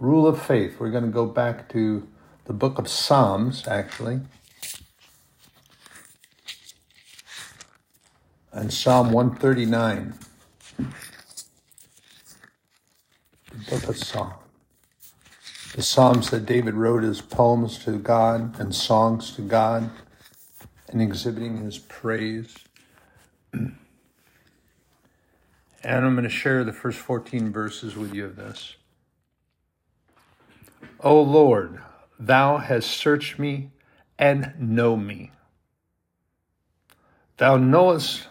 Rule 0.00 0.26
of 0.26 0.42
faith. 0.42 0.80
We're 0.80 0.90
going 0.90 1.04
to 1.04 1.10
go 1.10 1.26
back 1.26 1.68
to 1.68 2.08
the 2.46 2.52
book 2.52 2.78
of 2.78 2.88
Psalms, 2.88 3.68
actually. 3.68 4.20
And 8.50 8.72
Psalm 8.72 9.12
139 9.12 10.14
book 13.70 13.88
of 13.88 13.96
Psalms. 13.96 14.47
The 15.78 15.84
Psalms 15.84 16.30
that 16.30 16.44
David 16.44 16.74
wrote 16.74 17.04
as 17.04 17.20
poems 17.20 17.78
to 17.84 18.00
God 18.00 18.58
and 18.58 18.74
songs 18.74 19.30
to 19.36 19.42
God 19.42 19.88
and 20.88 21.00
exhibiting 21.00 21.58
his 21.58 21.78
praise. 21.78 22.56
and 23.52 23.76
I'm 25.84 26.16
going 26.16 26.24
to 26.24 26.28
share 26.28 26.64
the 26.64 26.72
first 26.72 26.98
14 26.98 27.52
verses 27.52 27.94
with 27.94 28.12
you 28.12 28.24
of 28.24 28.34
this. 28.34 28.74
O 30.98 31.22
Lord, 31.22 31.80
thou 32.18 32.56
hast 32.56 32.90
searched 32.90 33.38
me 33.38 33.70
and 34.18 34.54
know 34.58 34.96
me. 34.96 35.30
Thou 37.36 37.56
knowest 37.56 38.26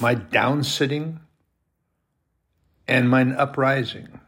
my 0.00 0.16
downsitting 0.16 1.20
and 2.88 3.08
mine 3.08 3.34
uprising. 3.34 4.18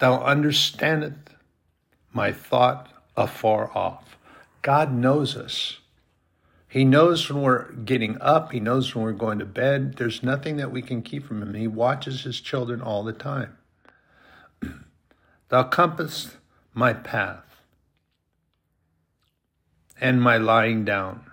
Thou 0.00 0.22
understandest 0.22 1.30
my 2.12 2.32
thought 2.32 2.88
afar 3.16 3.70
off. 3.76 4.16
God 4.62 4.92
knows 4.92 5.36
us. 5.36 5.78
He 6.68 6.84
knows 6.84 7.30
when 7.30 7.42
we're 7.42 7.70
getting 7.72 8.20
up. 8.20 8.50
He 8.50 8.58
knows 8.58 8.94
when 8.94 9.04
we're 9.04 9.12
going 9.12 9.38
to 9.38 9.44
bed. 9.44 9.94
There's 9.94 10.22
nothing 10.22 10.56
that 10.56 10.72
we 10.72 10.82
can 10.82 11.02
keep 11.02 11.24
from 11.24 11.42
him. 11.42 11.54
He 11.54 11.68
watches 11.68 12.22
his 12.22 12.40
children 12.40 12.80
all 12.80 13.04
the 13.04 13.12
time. 13.12 13.56
Thou 15.50 15.62
compassest 15.64 16.36
my 16.72 16.92
path 16.92 17.44
and 20.00 20.20
my 20.20 20.36
lying 20.36 20.84
down. 20.84 21.30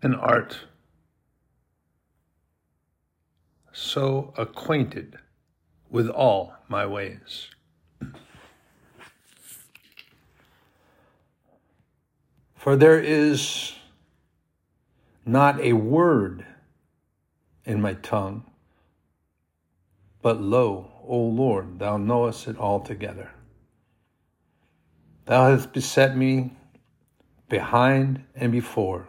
And 0.00 0.14
art 0.14 0.58
so 3.76 4.32
acquainted 4.38 5.18
with 5.90 6.08
all 6.08 6.54
my 6.66 6.86
ways. 6.86 7.48
For 12.54 12.74
there 12.74 12.98
is 12.98 13.74
not 15.26 15.60
a 15.60 15.74
word 15.74 16.46
in 17.66 17.82
my 17.82 17.92
tongue, 17.94 18.50
but 20.22 20.40
lo, 20.40 20.90
O 21.06 21.18
Lord, 21.18 21.78
thou 21.78 21.98
knowest 21.98 22.48
it 22.48 22.56
altogether. 22.58 23.30
Thou 25.26 25.50
hast 25.50 25.74
beset 25.74 26.16
me 26.16 26.56
behind 27.50 28.24
and 28.34 28.50
before, 28.50 29.06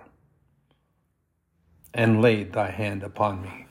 and 1.93 2.21
laid 2.21 2.51
thy 2.51 2.69
hand 2.69 3.01
upon 3.01 3.41
me. 3.41 3.66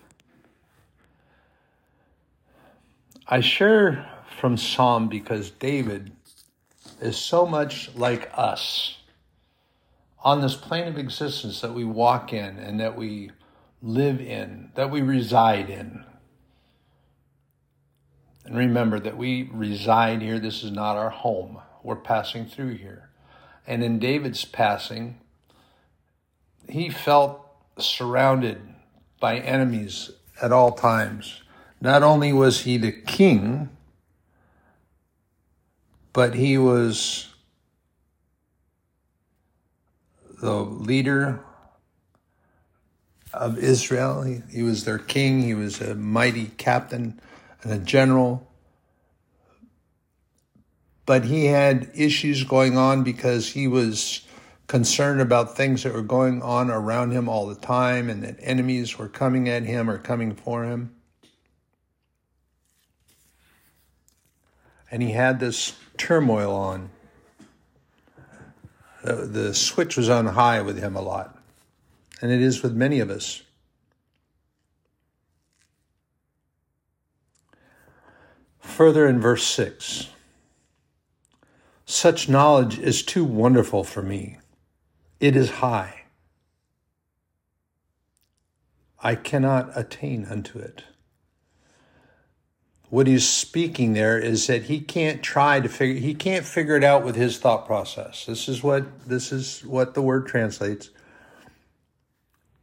I 3.28 3.40
share 3.40 4.08
from 4.38 4.56
Psalm 4.56 5.08
because 5.08 5.50
David 5.50 6.12
is 7.00 7.16
so 7.16 7.44
much 7.44 7.92
like 7.96 8.30
us 8.34 8.98
on 10.22 10.40
this 10.40 10.54
plane 10.54 10.86
of 10.86 10.96
existence 10.96 11.60
that 11.60 11.74
we 11.74 11.84
walk 11.84 12.32
in 12.32 12.56
and 12.58 12.78
that 12.78 12.96
we 12.96 13.32
live 13.82 14.20
in, 14.20 14.70
that 14.76 14.92
we 14.92 15.02
reside 15.02 15.68
in. 15.68 16.04
And 18.44 18.56
remember 18.56 19.00
that 19.00 19.16
we 19.16 19.50
reside 19.52 20.22
here. 20.22 20.38
This 20.38 20.62
is 20.62 20.70
not 20.70 20.96
our 20.96 21.10
home. 21.10 21.58
We're 21.82 21.96
passing 21.96 22.46
through 22.46 22.74
here. 22.74 23.10
And 23.66 23.82
in 23.82 23.98
David's 23.98 24.44
passing, 24.44 25.18
he 26.68 26.90
felt 26.90 27.44
surrounded 27.76 28.60
by 29.18 29.38
enemies 29.38 30.12
at 30.40 30.52
all 30.52 30.70
times. 30.70 31.42
Not 31.80 32.02
only 32.02 32.32
was 32.32 32.62
he 32.62 32.78
the 32.78 32.92
king, 32.92 33.68
but 36.12 36.34
he 36.34 36.56
was 36.56 37.28
the 40.40 40.54
leader 40.54 41.40
of 43.32 43.58
Israel. 43.58 44.22
He, 44.22 44.42
he, 44.50 44.62
was 44.62 44.84
their 44.84 44.98
king. 44.98 45.42
He 45.42 45.54
was 45.54 45.80
a 45.80 45.94
mighty 45.94 46.46
captain 46.56 47.20
and 47.62 47.72
a 47.72 47.78
general. 47.78 48.50
But 51.04 51.24
he 51.24 51.46
had 51.46 51.90
issues 51.94 52.44
going 52.44 52.76
on 52.76 53.04
because 53.04 53.50
he 53.50 53.68
was 53.68 54.22
concerned 54.66 55.20
about 55.20 55.56
things 55.56 55.84
that 55.84 55.92
were 55.92 56.02
going 56.02 56.42
on 56.42 56.70
around 56.70 57.12
him 57.12 57.28
all 57.28 57.46
the 57.46 57.54
time 57.54 58.10
and 58.10 58.24
that 58.24 58.36
enemies 58.40 58.98
were 58.98 59.08
coming 59.08 59.48
at 59.48 59.62
him 59.62 59.88
or 59.88 59.98
coming 59.98 60.34
for 60.34 60.64
him. 60.64 60.95
And 64.90 65.02
he 65.02 65.12
had 65.12 65.40
this 65.40 65.74
turmoil 65.96 66.54
on. 66.54 66.90
The, 69.02 69.14
the 69.26 69.54
switch 69.54 69.96
was 69.96 70.08
on 70.08 70.26
high 70.26 70.60
with 70.62 70.78
him 70.78 70.96
a 70.96 71.00
lot, 71.00 71.38
and 72.20 72.32
it 72.32 72.40
is 72.40 72.62
with 72.62 72.74
many 72.74 72.98
of 72.98 73.10
us. 73.10 73.42
Further 78.58 79.06
in 79.06 79.20
verse 79.20 79.44
6 79.44 80.08
Such 81.84 82.28
knowledge 82.28 82.78
is 82.78 83.02
too 83.02 83.24
wonderful 83.24 83.84
for 83.84 84.02
me 84.02 84.38
it 85.20 85.34
is 85.34 85.50
high. 85.50 86.02
I 89.02 89.14
cannot 89.14 89.70
attain 89.74 90.26
unto 90.26 90.58
it. 90.58 90.84
What 92.88 93.06
he's 93.06 93.28
speaking 93.28 93.94
there 93.94 94.18
is 94.18 94.46
that 94.46 94.64
he 94.64 94.80
can't 94.80 95.22
try 95.22 95.60
to 95.60 95.68
figure 95.68 96.00
he 96.00 96.14
can't 96.14 96.44
figure 96.44 96.76
it 96.76 96.84
out 96.84 97.04
with 97.04 97.16
his 97.16 97.38
thought 97.38 97.66
process. 97.66 98.26
This 98.26 98.48
is 98.48 98.62
what 98.62 99.08
this 99.08 99.32
is 99.32 99.64
what 99.64 99.94
the 99.94 100.02
word 100.02 100.26
translates. 100.26 100.90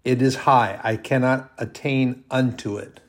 It 0.03 0.21
is 0.21 0.35
high. 0.35 0.79
I 0.83 0.97
cannot 0.97 1.51
attain 1.57 2.23
unto 2.29 2.77
it. 2.77 2.99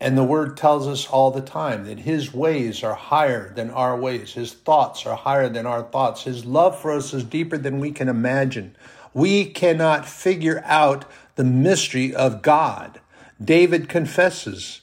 And 0.00 0.18
the 0.18 0.24
word 0.24 0.56
tells 0.56 0.86
us 0.86 1.06
all 1.06 1.30
the 1.30 1.40
time 1.40 1.86
that 1.86 2.00
his 2.00 2.34
ways 2.34 2.82
are 2.82 2.94
higher 2.94 3.54
than 3.54 3.70
our 3.70 3.96
ways. 3.96 4.34
His 4.34 4.52
thoughts 4.52 5.06
are 5.06 5.16
higher 5.16 5.48
than 5.48 5.66
our 5.66 5.82
thoughts. 5.82 6.24
His 6.24 6.44
love 6.44 6.78
for 6.78 6.92
us 6.92 7.14
is 7.14 7.24
deeper 7.24 7.56
than 7.56 7.78
we 7.78 7.90
can 7.90 8.08
imagine. 8.08 8.76
We 9.14 9.46
cannot 9.46 10.06
figure 10.06 10.62
out 10.66 11.04
the 11.36 11.44
mystery 11.44 12.14
of 12.14 12.42
God. 12.42 13.00
David 13.42 13.88
confesses, 13.88 14.80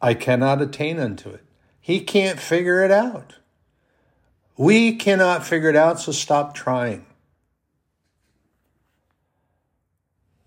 I 0.00 0.14
cannot 0.14 0.62
attain 0.62 0.98
unto 0.98 1.30
it. 1.30 1.44
He 1.80 2.00
can't 2.00 2.38
figure 2.38 2.84
it 2.84 2.90
out. 2.90 3.36
We 4.56 4.96
cannot 4.96 5.46
figure 5.46 5.70
it 5.70 5.76
out, 5.76 6.00
so 6.00 6.12
stop 6.12 6.54
trying. 6.54 7.06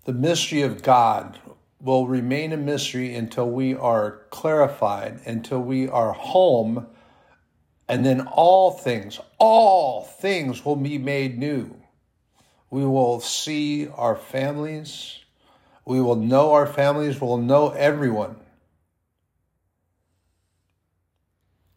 The 0.04 0.12
mystery 0.12 0.62
of 0.62 0.82
God 0.82 1.38
will 1.80 2.06
remain 2.06 2.52
a 2.52 2.56
mystery 2.56 3.14
until 3.14 3.50
we 3.50 3.74
are 3.74 4.22
clarified, 4.30 5.20
until 5.26 5.60
we 5.60 5.88
are 5.88 6.12
home, 6.12 6.86
and 7.88 8.06
then 8.06 8.20
all 8.20 8.70
things, 8.70 9.20
all 9.38 10.02
things 10.02 10.64
will 10.64 10.76
be 10.76 10.98
made 10.98 11.38
new. 11.38 11.76
We 12.70 12.84
will 12.86 13.20
see 13.20 13.88
our 13.88 14.16
families. 14.16 15.18
We 15.84 16.00
will 16.00 16.16
know 16.16 16.52
our 16.52 16.66
families. 16.66 17.20
We'll 17.20 17.38
know 17.38 17.70
everyone. 17.70 18.36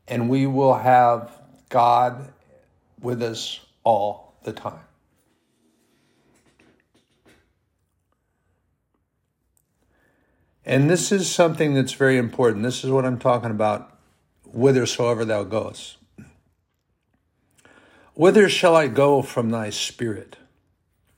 And 0.08 0.30
we 0.30 0.46
will 0.46 0.76
have 0.76 1.32
God 1.70 2.32
with 3.02 3.22
us 3.22 3.60
all 3.84 4.36
the 4.44 4.54
time. 4.54 4.80
And 10.66 10.90
this 10.90 11.12
is 11.12 11.32
something 11.32 11.76
that's 11.76 11.94
very 11.94 12.18
important. 12.18 12.64
This 12.64 12.84
is 12.84 12.90
what 12.90 13.06
I'm 13.06 13.20
talking 13.20 13.52
about 13.52 13.98
whithersoever 14.44 15.24
thou 15.24 15.44
goest. 15.44 15.98
Whither 18.16 18.50
shall 18.50 18.76
I 18.76 18.88
go 18.88 19.22
from 19.22 19.50
thy 19.50 19.70
spirit? 19.70 20.38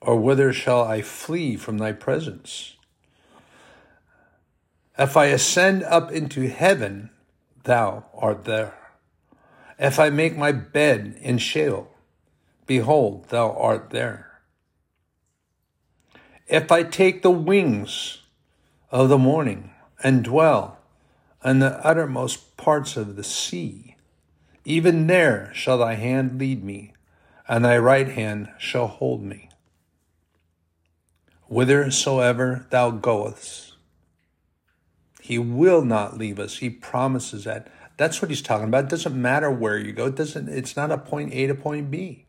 Or 0.02 0.16
whither 0.18 0.52
shall 0.52 0.84
I 0.84 1.02
flee 1.02 1.56
from 1.56 1.78
thy 1.78 1.92
presence? 1.92 2.76
If 4.98 5.16
I 5.16 5.26
ascend 5.26 5.84
up 5.84 6.12
into 6.12 6.50
heaven, 6.50 7.12
thou 7.68 8.06
art 8.14 8.46
there. 8.46 8.74
If 9.78 10.00
I 10.00 10.10
make 10.10 10.36
my 10.36 10.52
bed 10.52 11.18
in 11.22 11.38
Sheol, 11.38 11.88
behold, 12.66 13.30
thou 13.30 13.52
art 13.52 13.92
there. 13.92 14.42
If 16.48 16.72
I 16.72 16.82
take 16.82 17.22
the 17.22 17.30
wings 17.30 18.22
of 18.90 19.10
the 19.10 19.18
morning 19.18 19.72
and 20.04 20.24
dwell 20.24 20.78
in 21.44 21.60
the 21.60 21.86
uttermost 21.86 22.58
parts 22.58 22.98
of 22.98 23.16
the 23.16 23.24
sea. 23.24 23.96
Even 24.66 25.08
there 25.08 25.52
shall 25.54 25.78
thy 25.78 25.94
hand 25.94 26.40
lead 26.40 26.64
me, 26.64 26.94
and 27.48 27.64
thy 27.64 27.78
right 27.78 28.10
hand 28.10 28.50
shall 28.58 28.88
hold 28.88 29.24
me. 29.24 29.50
Whithersoever 31.50 32.68
thou 32.70 32.92
goest, 32.92 33.67
he 35.28 35.38
will 35.38 35.84
not 35.84 36.18
leave 36.18 36.40
us. 36.40 36.60
He 36.60 36.70
promises 36.70 37.44
that. 37.44 37.68
That's 37.98 38.22
what 38.22 38.30
he's 38.30 38.42
talking 38.42 38.70
about. 38.70 38.86
It 38.86 38.90
doesn't 38.92 39.22
matter 39.22 39.52
where 39.52 39.78
you 39.78 39.92
go. 39.92 40.06
It 40.06 40.16
doesn't, 40.16 40.48
it's 40.48 40.78
not 40.78 40.90
a 40.90 40.98
point 40.98 41.34
A 41.34 41.48
to 41.48 41.54
point 41.54 41.92
B. 41.92 42.28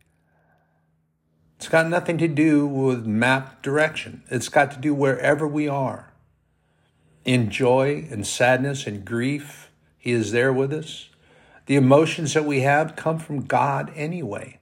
It's 1.55 1.69
got 1.69 1.87
nothing 1.87 2.17
to 2.17 2.27
do 2.27 2.67
with 2.67 3.05
map 3.05 3.61
direction. 3.61 4.23
It's 4.29 4.49
got 4.49 4.71
to 4.71 4.79
do 4.79 4.93
wherever 4.93 5.47
we 5.47 5.65
are 5.65 6.11
in 7.23 7.49
joy 7.49 8.05
and 8.11 8.27
sadness 8.27 8.85
and 8.85 9.05
grief, 9.05 9.71
He 9.97 10.11
is 10.11 10.33
there 10.33 10.51
with 10.51 10.73
us. 10.73 11.07
The 11.67 11.77
emotions 11.77 12.33
that 12.33 12.43
we 12.43 12.61
have 12.61 12.97
come 12.97 13.17
from 13.17 13.45
God 13.45 13.93
anyway. 13.95 14.59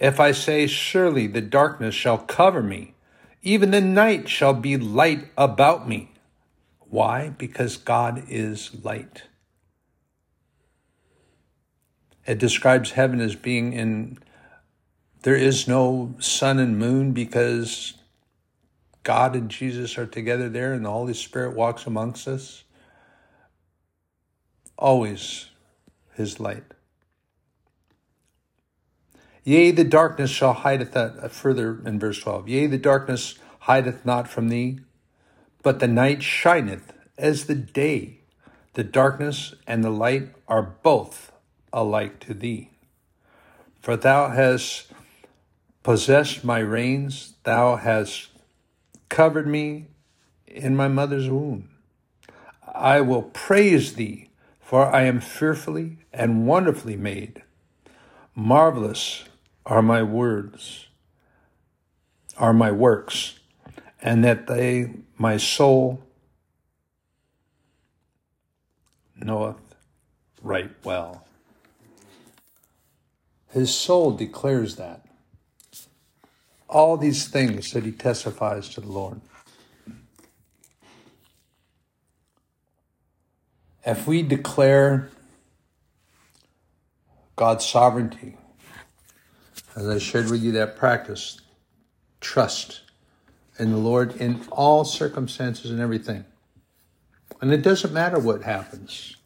If 0.00 0.18
I 0.18 0.32
say, 0.32 0.66
Surely 0.66 1.28
the 1.28 1.40
darkness 1.40 1.94
shall 1.94 2.18
cover 2.18 2.64
me, 2.64 2.94
even 3.42 3.70
the 3.70 3.80
night 3.80 4.28
shall 4.28 4.54
be 4.54 4.76
light 4.76 5.28
about 5.36 5.88
me. 5.88 6.12
Why? 6.80 7.30
Because 7.30 7.76
God 7.76 8.24
is 8.28 8.70
light. 8.84 9.22
It 12.26 12.38
describes 12.38 12.92
heaven 12.92 13.20
as 13.20 13.34
being 13.34 13.72
in, 13.72 14.18
there 15.22 15.36
is 15.36 15.66
no 15.66 16.14
sun 16.18 16.58
and 16.58 16.78
moon 16.78 17.12
because 17.12 17.94
God 19.02 19.34
and 19.34 19.48
Jesus 19.48 19.96
are 19.96 20.06
together 20.06 20.48
there 20.48 20.72
and 20.72 20.84
the 20.84 20.90
Holy 20.90 21.14
Spirit 21.14 21.56
walks 21.56 21.86
amongst 21.86 22.28
us, 22.28 22.64
always 24.76 25.46
his 26.14 26.38
light. 26.38 26.64
Yea, 29.44 29.70
the 29.70 29.84
darkness 29.84 30.30
shall 30.30 30.52
hideth 30.52 30.92
that 30.92 31.16
uh, 31.18 31.28
further 31.28 31.80
in 31.86 31.98
verse 31.98 32.20
12. 32.20 32.48
Yea, 32.48 32.66
the 32.66 32.78
darkness 32.78 33.38
hideth 33.60 34.04
not 34.04 34.28
from 34.28 34.48
thee, 34.48 34.78
but 35.62 35.78
the 35.78 35.88
night 35.88 36.22
shineth 36.22 36.92
as 37.16 37.46
the 37.46 37.54
day. 37.54 38.18
The 38.74 38.84
darkness 38.84 39.54
and 39.66 39.82
the 39.82 39.90
light 39.90 40.28
are 40.46 40.62
both 40.82 41.32
alike 41.72 42.20
to 42.20 42.34
thee. 42.34 42.70
For 43.80 43.96
thou 43.96 44.28
hast 44.28 44.92
possessed 45.82 46.44
my 46.44 46.58
reins, 46.58 47.34
thou 47.44 47.76
hast 47.76 48.28
covered 49.08 49.46
me 49.46 49.86
in 50.46 50.76
my 50.76 50.88
mother's 50.88 51.28
womb. 51.28 51.70
I 52.74 53.00
will 53.00 53.22
praise 53.22 53.94
thee, 53.94 54.28
for 54.60 54.86
I 54.86 55.02
am 55.02 55.20
fearfully 55.20 55.98
and 56.12 56.46
wonderfully 56.46 56.96
made. 56.96 57.42
Marvelous 58.34 59.24
are 59.70 59.80
my 59.80 60.02
words, 60.02 60.88
are 62.36 62.52
my 62.52 62.70
works, 62.70 63.38
and 64.02 64.24
that 64.24 64.46
they, 64.48 64.90
my 65.16 65.36
soul, 65.36 66.02
knoweth 69.16 69.56
right 70.42 70.70
well. 70.82 71.24
His 73.52 73.72
soul 73.74 74.10
declares 74.10 74.76
that 74.76 75.06
all 76.68 76.96
these 76.96 77.28
things 77.28 77.72
that 77.72 77.84
he 77.84 77.92
testifies 77.92 78.68
to 78.70 78.80
the 78.80 78.90
Lord. 78.90 79.20
If 83.86 84.06
we 84.06 84.22
declare 84.22 85.10
God's 87.36 87.64
sovereignty. 87.64 88.36
As 89.76 89.88
I 89.88 89.98
shared 89.98 90.30
with 90.30 90.42
you 90.42 90.52
that 90.52 90.76
practice, 90.76 91.40
trust 92.20 92.80
in 93.58 93.70
the 93.70 93.76
Lord 93.76 94.16
in 94.16 94.40
all 94.50 94.84
circumstances 94.84 95.70
and 95.70 95.80
everything. 95.80 96.24
And 97.40 97.52
it 97.52 97.62
doesn't 97.62 97.92
matter 97.92 98.18
what 98.18 98.42
happens. 98.42 99.16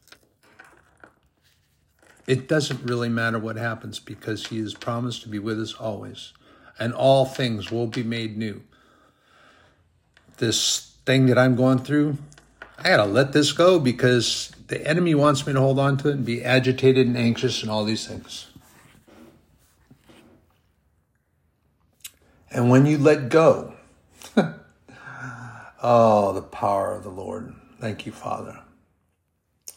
It 2.26 2.48
doesn't 2.48 2.82
really 2.84 3.08
matter 3.08 3.38
what 3.38 3.56
happens 3.56 3.98
because 3.98 4.46
He 4.46 4.58
has 4.60 4.74
promised 4.74 5.22
to 5.22 5.28
be 5.28 5.38
with 5.38 5.60
us 5.60 5.74
always, 5.74 6.32
and 6.78 6.94
all 6.94 7.26
things 7.26 7.70
will 7.70 7.86
be 7.86 8.02
made 8.02 8.36
new. 8.36 8.62
This 10.38 10.96
thing 11.04 11.26
that 11.26 11.38
I'm 11.38 11.54
going 11.54 11.78
through, 11.78 12.16
I 12.78 12.84
gotta 12.84 13.04
let 13.04 13.32
this 13.32 13.52
go 13.52 13.78
because 13.78 14.50
the 14.68 14.86
enemy 14.86 15.14
wants 15.14 15.46
me 15.46 15.52
to 15.52 15.60
hold 15.60 15.78
on 15.78 15.96
to 15.98 16.08
it 16.08 16.14
and 16.14 16.24
be 16.24 16.42
agitated 16.42 17.06
and 17.06 17.16
anxious 17.16 17.62
and 17.62 17.70
all 17.70 17.84
these 17.84 18.06
things. 18.06 18.46
And 22.54 22.70
when 22.70 22.86
you 22.86 22.98
let 22.98 23.30
go, 23.30 23.74
oh, 25.82 26.32
the 26.32 26.40
power 26.40 26.94
of 26.94 27.02
the 27.02 27.10
Lord. 27.10 27.52
Thank 27.80 28.06
you, 28.06 28.12
Father. 28.12 28.60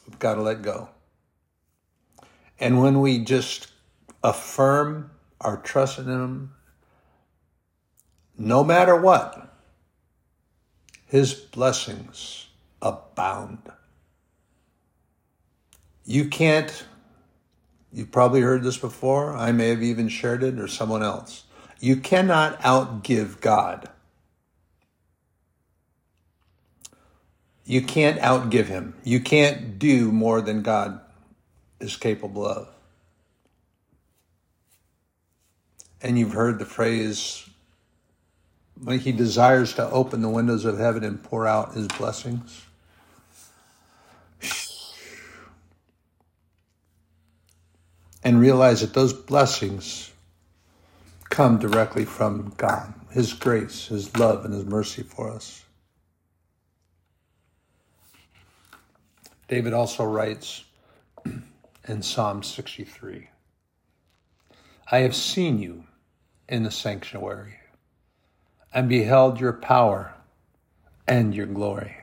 We've 0.07 0.19
got 0.19 0.35
to 0.35 0.43
let 0.43 0.61
go. 0.61 0.89
And 2.59 2.79
when 2.79 3.01
we 3.01 3.17
just 3.17 3.69
affirm 4.23 5.09
our 5.41 5.57
trust 5.57 5.97
in 5.97 6.05
Him, 6.05 6.53
no 8.37 8.63
matter 8.63 8.95
what, 8.95 9.51
His 11.07 11.33
blessings 11.33 12.45
abound. 12.79 13.57
You 16.05 16.27
can't, 16.27 16.85
you've 17.91 18.11
probably 18.11 18.41
heard 18.41 18.61
this 18.61 18.77
before. 18.77 19.35
I 19.35 19.51
may 19.51 19.69
have 19.69 19.81
even 19.81 20.09
shared 20.09 20.43
it 20.43 20.59
or 20.59 20.67
someone 20.67 21.01
else. 21.01 21.46
You 21.79 21.97
cannot 21.97 22.59
outgive 22.61 23.39
God. 23.39 23.89
You 27.65 27.81
can't 27.81 28.19
outgive 28.21 28.65
him. 28.65 28.95
You 29.03 29.19
can't 29.19 29.77
do 29.77 30.11
more 30.11 30.41
than 30.41 30.61
God 30.63 31.01
is 31.79 31.95
capable 31.97 32.45
of. 32.45 32.69
And 36.01 36.17
you've 36.17 36.33
heard 36.33 36.59
the 36.59 36.65
phrase, 36.65 37.47
when 38.81 38.99
he 38.99 39.11
desires 39.11 39.73
to 39.73 39.89
open 39.89 40.21
the 40.21 40.29
windows 40.29 40.65
of 40.65 40.77
heaven 40.77 41.03
and 41.03 41.21
pour 41.21 41.45
out 41.47 41.73
his 41.73 41.87
blessings. 41.87 42.63
And 48.23 48.39
realize 48.39 48.81
that 48.81 48.93
those 48.93 49.13
blessings 49.13 50.11
come 51.29 51.57
directly 51.57 52.05
from 52.05 52.53
God, 52.57 52.93
his 53.11 53.33
grace, 53.33 53.87
his 53.87 54.15
love, 54.17 54.45
and 54.45 54.53
his 54.53 54.65
mercy 54.65 55.03
for 55.03 55.31
us. 55.31 55.63
David 59.47 59.73
also 59.73 60.03
writes 60.03 60.63
in 61.87 62.01
Psalm 62.01 62.43
63 62.43 63.29
I 64.89 64.99
have 64.99 65.15
seen 65.15 65.59
you 65.59 65.83
in 66.47 66.63
the 66.63 66.71
sanctuary 66.71 67.55
and 68.73 68.87
beheld 68.87 69.39
your 69.39 69.53
power 69.53 70.13
and 71.07 71.35
your 71.35 71.45
glory. 71.45 71.95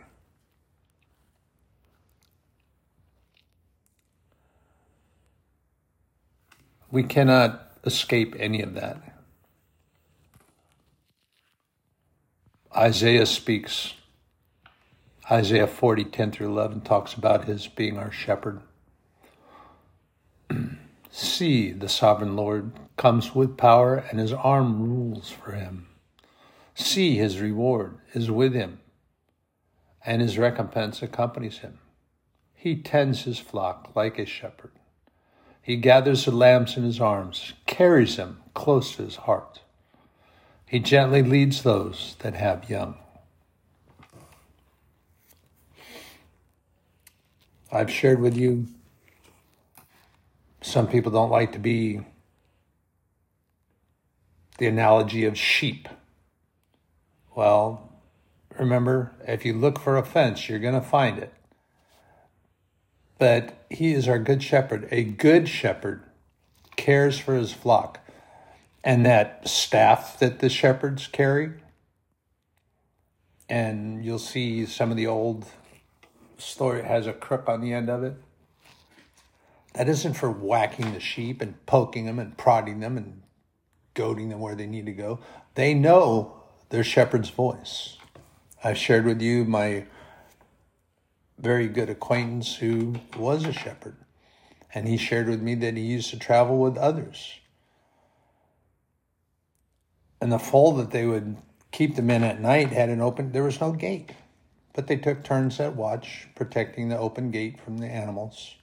We 6.91 7.03
cannot 7.03 7.73
escape 7.85 8.37
any 8.39 8.63
of 8.63 8.75
that. 8.75 9.14
Isaiah 12.77 13.27
speaks 13.27 13.95
Isaiah 15.31 15.69
40, 15.69 16.05
10 16.07 16.33
through 16.33 16.49
11 16.49 16.81
talks 16.81 17.15
about 17.15 17.45
his 17.45 17.69
being 17.69 17.97
our 17.97 18.11
shepherd. 18.11 18.63
See, 21.11 21.71
the 21.71 21.89
sovereign 21.89 22.35
Lord 22.35 22.73
comes 22.97 23.33
with 23.33 23.57
power, 23.57 23.97
and 24.11 24.19
his 24.19 24.33
arm 24.33 24.83
rules 24.83 25.31
for 25.31 25.53
him. 25.53 25.87
See, 26.75 27.17
his 27.17 27.41
reward 27.41 27.99
is 28.13 28.29
with 28.29 28.55
him, 28.55 28.81
and 30.05 30.21
his 30.21 30.37
recompense 30.37 31.01
accompanies 31.01 31.59
him. 31.59 31.79
He 32.55 32.75
tends 32.75 33.23
his 33.23 33.39
flock 33.39 33.93
like 33.95 34.19
a 34.19 34.27
shepherd. 34.27 34.73
He 35.63 35.77
gathers 35.77 36.25
the 36.25 36.33
lambs 36.33 36.77
in 36.77 36.83
his 36.83 37.01
arms, 37.01 37.53
carries 37.67 38.17
them 38.17 38.43
close 38.53 38.97
to 38.97 39.05
his 39.05 39.17
heart. 39.17 39.61
He 40.67 40.81
gently 40.81 41.23
leads 41.23 41.63
those 41.63 42.17
that 42.21 42.35
have 42.35 42.69
young. 42.69 42.97
I've 47.71 47.91
shared 47.91 48.21
with 48.21 48.37
you. 48.37 48.67
Some 50.63 50.87
people 50.87 51.11
don't 51.11 51.31
like 51.31 51.53
to 51.53 51.59
be 51.59 52.01
the 54.59 54.67
analogy 54.67 55.25
of 55.25 55.37
sheep. 55.37 55.89
Well, 57.35 57.93
remember, 58.59 59.13
if 59.27 59.45
you 59.45 59.53
look 59.55 59.81
for 59.81 59.97
a 59.97 60.05
fence, 60.05 60.49
you're 60.49 60.61
going 60.61 60.75
to 60.75 60.81
find 60.81 61.19
it. 61.19 61.35
But 63.19 63.65
he 63.71 63.93
is 63.93 64.09
our 64.09 64.19
good 64.19 64.43
shepherd. 64.43 64.89
A 64.91 65.03
good 65.03 65.49
shepherd 65.49 66.05
cares 66.77 67.19
for 67.19 67.35
his 67.35 67.53
flock. 67.53 68.01
And 68.85 69.07
that 69.07 69.49
staff 69.49 70.19
that 70.19 70.41
the 70.41 70.51
shepherds 70.51 71.07
carry, 71.07 71.53
and 73.49 74.05
you'll 74.05 74.19
see 74.19 74.67
some 74.67 74.91
of 74.91 74.99
the 74.99 75.07
old 75.07 75.47
story 76.37 76.83
has 76.83 77.07
a 77.07 77.15
crook 77.15 77.49
on 77.49 77.63
the 77.63 77.73
end 77.73 77.89
of 77.89 78.05
it. 78.05 78.15
That 79.73 79.89
isn't 79.89 80.15
for 80.15 80.31
whacking 80.31 80.93
the 80.93 81.01
sheep 81.01 81.41
and 81.41 81.65
poking 81.65 82.05
them 82.05 82.19
and 82.19 82.37
prodding 82.37 82.81
them 82.81 82.99
and 82.99 83.23
goading 83.95 84.29
them 84.29 84.41
where 84.41 84.55
they 84.55 84.67
need 84.67 84.87
to 84.87 84.93
go. 84.93 85.19
They 85.55 85.73
know 85.73 86.43
their 86.69 86.85
shepherd's 86.85 87.31
voice. 87.31 87.97
I've 88.63 88.79
shared 88.79 89.07
with 89.07 89.23
you 89.23 89.45
my 89.45 89.87
very 91.39 91.69
good 91.69 91.89
acquaintance 91.89 92.57
who 92.57 92.97
was 93.17 93.45
a 93.45 93.53
shepherd. 93.53 93.97
And 94.75 94.87
he 94.87 94.97
shared 94.97 95.29
with 95.29 95.41
me 95.41 95.55
that 95.57 95.77
he 95.77 95.83
used 95.83 96.11
to 96.11 96.19
travel 96.19 96.59
with 96.59 96.77
others. 96.77 97.35
And 100.25 100.33
the 100.33 100.41
fold 100.41 100.79
that 100.79 100.91
they 100.91 101.07
would 101.07 101.37
keep 101.71 101.95
them 101.95 102.11
in 102.11 102.25
at 102.25 102.41
night 102.41 102.73
had 102.73 102.89
an 102.89 103.01
open, 103.01 103.31
there 103.31 103.45
was 103.45 103.61
no 103.61 103.71
gate 103.71 104.11
but 104.75 104.89
they 104.89 104.97
took 104.97 105.23
turns 105.23 105.61
at 105.61 105.77
watch, 105.77 106.29
protecting 106.35 106.89
the 106.89 106.99
open 106.99 107.31
gate 107.31 107.61
from 107.61 107.79
the 107.79 107.87
animals. 107.87 108.57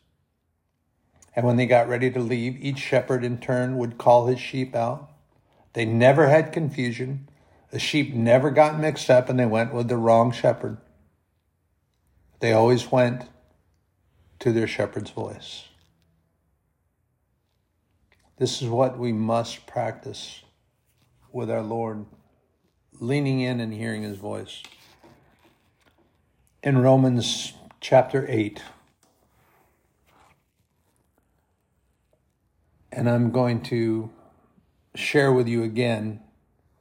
And 1.33 1.45
when 1.45 1.55
they 1.55 1.65
got 1.65 1.87
ready 1.87 2.11
to 2.11 2.19
leave, 2.19 2.63
each 2.63 2.77
shepherd 2.77 3.23
in 3.23 3.37
turn 3.37 3.77
would 3.77 3.97
call 3.97 4.27
his 4.27 4.39
sheep 4.39 4.75
out. 4.75 5.09
They 5.73 5.85
never 5.85 6.27
had 6.27 6.51
confusion. 6.51 7.29
The 7.71 7.79
sheep 7.79 8.13
never 8.13 8.51
got 8.51 8.77
mixed 8.77 9.09
up 9.09 9.29
and 9.29 9.39
they 9.39 9.45
went 9.45 9.73
with 9.73 9.87
the 9.87 9.95
wrong 9.95 10.33
shepherd. 10.33 10.77
They 12.41 12.51
always 12.51 12.91
went 12.91 13.23
to 14.39 14.51
their 14.51 14.67
shepherd's 14.67 15.11
voice. 15.11 15.69
This 18.37 18.61
is 18.61 18.67
what 18.67 18.99
we 18.99 19.13
must 19.13 19.65
practice 19.65 20.41
with 21.31 21.49
our 21.49 21.61
Lord, 21.61 22.05
leaning 22.99 23.39
in 23.39 23.59
and 23.59 23.73
hearing 23.73 24.03
his 24.03 24.17
voice 24.17 24.61
in 26.63 26.77
Romans 26.77 27.53
chapter 27.79 28.25
8. 28.29 28.61
And 32.91 33.09
I'm 33.09 33.31
going 33.31 33.61
to 33.63 34.11
share 34.95 35.31
with 35.31 35.47
you 35.47 35.63
again. 35.63 36.19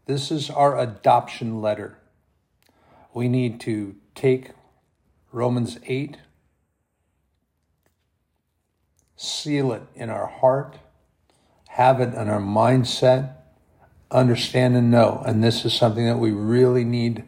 This 0.06 0.30
is 0.30 0.50
our 0.50 0.78
adoption 0.78 1.60
letter. 1.60 1.98
We 3.14 3.28
need 3.28 3.60
to 3.60 3.94
take 4.14 4.50
Romans 5.32 5.78
8, 5.86 6.16
seal 9.16 9.72
it 9.72 9.82
in 9.94 10.10
our 10.10 10.26
heart, 10.26 10.78
have 11.68 12.00
it 12.00 12.12
in 12.14 12.28
our 12.28 12.40
mindset, 12.40 13.36
understand 14.12 14.76
and 14.76 14.90
know. 14.90 15.22
And 15.26 15.44
this 15.44 15.64
is 15.64 15.74
something 15.74 16.06
that 16.06 16.18
we 16.18 16.32
really 16.32 16.84
need 16.84 17.24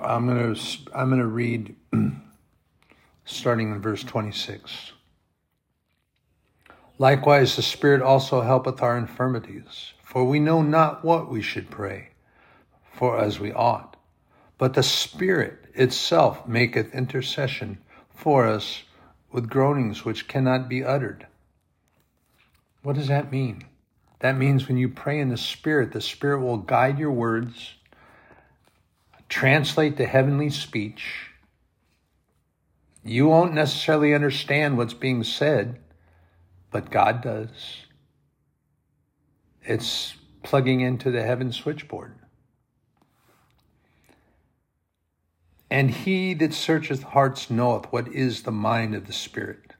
I'm 0.00 0.26
going 0.28 0.54
to 0.54 0.60
I'm 0.94 1.10
going 1.10 1.20
to 1.20 1.26
read 1.26 1.76
starting 3.26 3.72
in 3.72 3.80
verse 3.82 4.04
26. 4.04 4.92
Likewise 6.98 7.56
the 7.56 7.62
Spirit 7.62 8.02
also 8.02 8.42
helpeth 8.42 8.82
our 8.82 8.98
infirmities, 8.98 9.94
for 10.02 10.24
we 10.24 10.40
know 10.40 10.62
not 10.62 11.04
what 11.04 11.30
we 11.30 11.42
should 11.42 11.70
pray 11.70 12.10
for 12.92 13.18
as 13.20 13.40
we 13.40 13.52
ought. 13.52 13.96
but 14.58 14.74
the 14.74 14.84
Spirit 14.84 15.66
itself 15.80 16.46
maketh 16.46 16.94
intercession 16.94 17.78
for 18.14 18.46
us 18.46 18.82
with 19.32 19.48
groanings 19.48 20.04
which 20.04 20.28
cannot 20.28 20.68
be 20.68 20.84
uttered. 20.84 21.26
What 22.82 22.96
does 22.96 23.08
that 23.08 23.32
mean? 23.32 23.64
That 24.18 24.36
means 24.36 24.68
when 24.68 24.76
you 24.76 24.90
pray 24.90 25.18
in 25.18 25.30
the 25.30 25.38
Spirit, 25.38 25.92
the 25.92 26.02
Spirit 26.02 26.40
will 26.42 26.58
guide 26.58 26.98
your 26.98 27.12
words, 27.12 27.74
translate 29.30 29.96
the 29.96 30.04
heavenly 30.04 30.50
speech. 30.50 31.30
You 33.02 33.28
won't 33.28 33.54
necessarily 33.54 34.12
understand 34.12 34.76
what's 34.76 34.92
being 34.92 35.24
said, 35.24 35.78
but 36.70 36.90
God 36.90 37.22
does. 37.22 37.86
It's 39.62 40.14
plugging 40.42 40.82
into 40.82 41.10
the 41.10 41.22
heaven 41.22 41.52
switchboard. 41.52 42.19
And 45.70 45.90
he 45.90 46.34
that 46.34 46.52
searcheth 46.52 47.04
hearts 47.04 47.48
knoweth 47.48 47.92
what 47.92 48.08
is 48.08 48.42
the 48.42 48.50
mind 48.50 48.94
of 48.94 49.06
the 49.06 49.12
Spirit, 49.12 49.74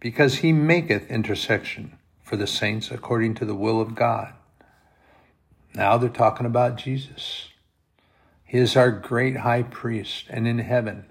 because 0.00 0.36
he 0.36 0.52
maketh 0.52 1.10
intercession 1.10 1.98
for 2.22 2.36
the 2.36 2.46
saints 2.46 2.90
according 2.90 3.34
to 3.34 3.44
the 3.44 3.54
will 3.54 3.80
of 3.80 3.94
God. 3.94 4.32
Now 5.74 5.98
they're 5.98 6.08
talking 6.08 6.46
about 6.46 6.76
Jesus. 6.76 7.48
He 8.44 8.56
is 8.56 8.76
our 8.76 8.90
great 8.90 9.38
high 9.38 9.64
priest, 9.64 10.24
and 10.30 10.48
in 10.48 10.60
heaven, 10.60 11.04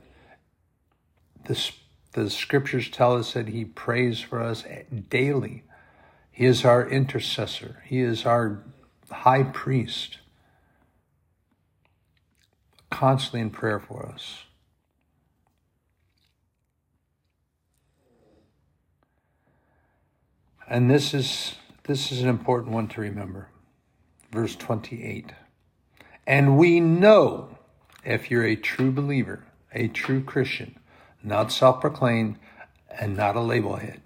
the, 1.45 1.71
the 2.13 2.31
scriptures 2.31 2.89
tell 2.89 3.15
us 3.15 3.33
that 3.33 3.49
he 3.49 3.65
prays 3.65 4.19
for 4.19 4.41
us 4.41 4.63
daily. 5.09 5.63
He 6.31 6.45
is 6.45 6.65
our 6.65 6.87
intercessor, 6.89 7.83
he 7.85 7.99
is 7.99 8.25
our 8.25 8.63
high 9.11 9.43
priest 9.43 10.16
constantly 12.89 13.41
in 13.41 13.49
prayer 13.49 13.79
for 13.79 14.05
us. 14.05 14.43
And 20.69 20.89
this 20.91 21.13
is 21.13 21.55
this 21.83 22.11
is 22.11 22.21
an 22.21 22.27
important 22.27 22.73
one 22.73 22.87
to 22.89 23.01
remember. 23.01 23.49
Verse 24.31 24.55
28. 24.55 25.31
And 26.25 26.57
we 26.57 26.81
know 26.81 27.57
if 28.03 28.29
you're 28.29 28.45
a 28.45 28.57
true 28.57 28.91
believer, 28.91 29.45
a 29.73 29.87
true 29.87 30.21
Christian, 30.21 30.77
not 31.23 31.51
self-proclaimed 31.51 32.37
and 32.89 33.15
not 33.15 33.37
a 33.37 33.41
label 33.41 33.77
head. 33.77 34.01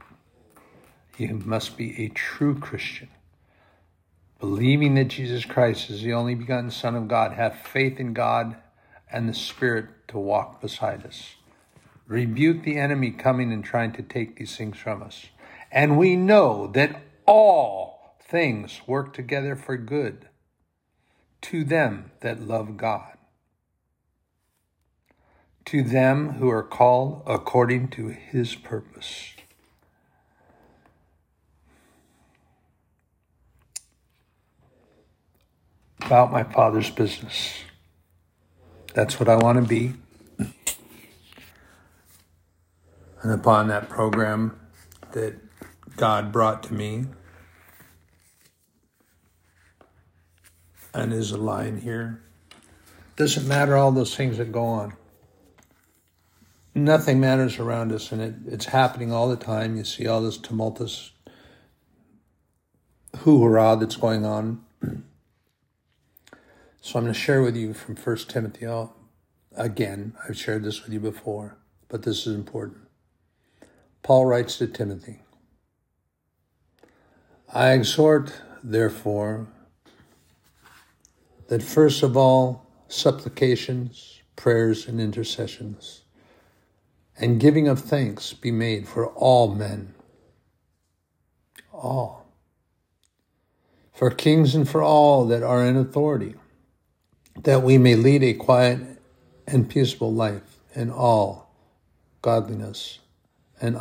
You 1.17 1.41
must 1.43 1.75
be 1.77 2.03
a 2.03 2.09
true 2.09 2.59
Christian 2.59 3.09
believing 4.41 4.95
that 4.95 5.05
Jesus 5.05 5.45
Christ 5.45 5.89
is 5.89 6.01
the 6.01 6.13
only 6.13 6.35
begotten 6.35 6.71
Son 6.71 6.95
of 6.95 7.07
God, 7.07 7.33
have 7.33 7.55
faith 7.59 7.99
in 7.99 8.11
God 8.11 8.55
and 9.11 9.27
the 9.27 9.33
Spirit 9.33 9.85
to 10.09 10.17
walk 10.17 10.61
beside 10.61 11.05
us. 11.05 11.35
Rebuke 12.07 12.63
the 12.63 12.77
enemy 12.77 13.11
coming 13.11 13.53
and 13.53 13.63
trying 13.63 13.93
to 13.93 14.01
take 14.01 14.37
these 14.37 14.55
things 14.55 14.77
from 14.77 15.01
us. 15.01 15.27
And 15.71 15.97
we 15.97 16.15
know 16.15 16.67
that 16.73 17.01
all 17.25 18.17
things 18.21 18.81
work 18.85 19.13
together 19.13 19.55
for 19.55 19.77
good 19.77 20.27
to 21.41 21.63
them 21.63 22.11
that 22.21 22.41
love 22.41 22.77
God, 22.77 23.17
to 25.65 25.83
them 25.83 26.33
who 26.33 26.49
are 26.49 26.63
called 26.63 27.23
according 27.25 27.89
to 27.89 28.07
his 28.07 28.55
purpose. 28.55 29.33
About 36.01 36.31
my 36.31 36.43
Father's 36.43 36.89
business. 36.89 37.63
That's 38.93 39.19
what 39.19 39.29
I 39.29 39.35
want 39.35 39.61
to 39.61 39.67
be. 39.67 39.93
And 43.21 43.31
upon 43.31 43.67
that 43.67 43.87
program 43.89 44.59
that 45.11 45.35
God 45.95 46.31
brought 46.31 46.63
to 46.63 46.73
me, 46.73 47.05
and 50.93 51.13
is 51.13 51.31
a 51.31 51.37
line 51.37 51.79
here. 51.81 52.21
Doesn't 53.15 53.47
matter 53.47 53.77
all 53.77 53.91
those 53.91 54.15
things 54.15 54.37
that 54.37 54.51
go 54.51 54.65
on. 54.65 54.93
Nothing 56.73 57.19
matters 57.19 57.59
around 57.59 57.91
us, 57.91 58.11
and 58.11 58.21
it, 58.21 58.35
it's 58.47 58.65
happening 58.65 59.11
all 59.11 59.29
the 59.29 59.35
time. 59.35 59.75
You 59.75 59.83
see 59.83 60.07
all 60.07 60.21
this 60.21 60.37
tumultuous 60.37 61.11
hoo-hurrah 63.17 63.75
that's 63.75 63.97
going 63.97 64.25
on. 64.25 64.63
So 66.83 66.97
I'm 66.97 67.05
going 67.05 67.13
to 67.13 67.19
share 67.19 67.43
with 67.43 67.55
you 67.55 67.75
from 67.75 67.95
1 67.95 68.17
Timothy. 68.27 68.67
Again, 69.55 70.13
I've 70.27 70.35
shared 70.35 70.63
this 70.63 70.83
with 70.83 70.91
you 70.91 70.99
before, 70.99 71.57
but 71.87 72.01
this 72.01 72.25
is 72.25 72.33
important. 72.33 72.79
Paul 74.01 74.25
writes 74.25 74.57
to 74.57 74.67
Timothy 74.67 75.19
I 77.53 77.73
exhort, 77.73 78.33
therefore, 78.63 79.47
that 81.49 81.61
first 81.61 82.01
of 82.01 82.17
all, 82.17 82.65
supplications, 82.87 84.19
prayers, 84.35 84.87
and 84.87 84.99
intercessions, 84.99 86.01
and 87.15 87.39
giving 87.39 87.67
of 87.67 87.79
thanks 87.79 88.33
be 88.33 88.51
made 88.51 88.87
for 88.87 89.05
all 89.05 89.53
men. 89.53 89.93
All. 91.71 92.25
For 93.93 94.09
kings 94.09 94.55
and 94.55 94.67
for 94.67 94.81
all 94.81 95.27
that 95.27 95.43
are 95.43 95.63
in 95.63 95.77
authority 95.77 96.35
that 97.43 97.63
we 97.63 97.77
may 97.77 97.95
lead 97.95 98.23
a 98.23 98.33
quiet 98.33 98.79
and 99.47 99.69
peaceful 99.69 100.13
life 100.13 100.59
in 100.73 100.89
all 100.91 101.53
godliness 102.21 102.99
and 103.59 103.77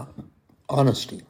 honesty. 0.68 1.22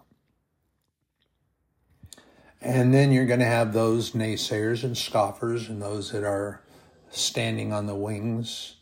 And 2.60 2.92
then 2.92 3.10
you're 3.10 3.26
going 3.26 3.40
to 3.40 3.46
have 3.46 3.72
those 3.72 4.12
naysayers 4.12 4.84
and 4.84 4.96
scoffers 4.96 5.68
and 5.68 5.80
those 5.80 6.12
that 6.12 6.24
are 6.24 6.62
standing 7.10 7.72
on 7.72 7.86
the 7.86 7.94
wings. 7.94 8.76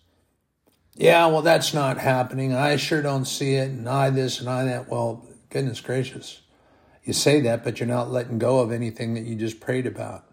Yeah, 0.94 1.26
well, 1.26 1.42
that's 1.42 1.72
not 1.72 1.98
happening. 1.98 2.52
I 2.52 2.76
sure 2.76 3.02
don't 3.02 3.24
see 3.24 3.54
it, 3.54 3.70
and 3.70 3.88
I 3.88 4.10
this 4.10 4.40
and 4.40 4.48
I 4.48 4.64
that. 4.64 4.88
Well, 4.88 5.24
goodness 5.48 5.80
gracious. 5.80 6.40
You 7.04 7.12
say 7.12 7.40
that, 7.42 7.62
but 7.62 7.78
you're 7.78 7.86
not 7.86 8.10
letting 8.10 8.38
go 8.38 8.58
of 8.58 8.72
anything 8.72 9.14
that 9.14 9.22
you 9.22 9.36
just 9.36 9.60
prayed 9.60 9.86
about. 9.86 10.27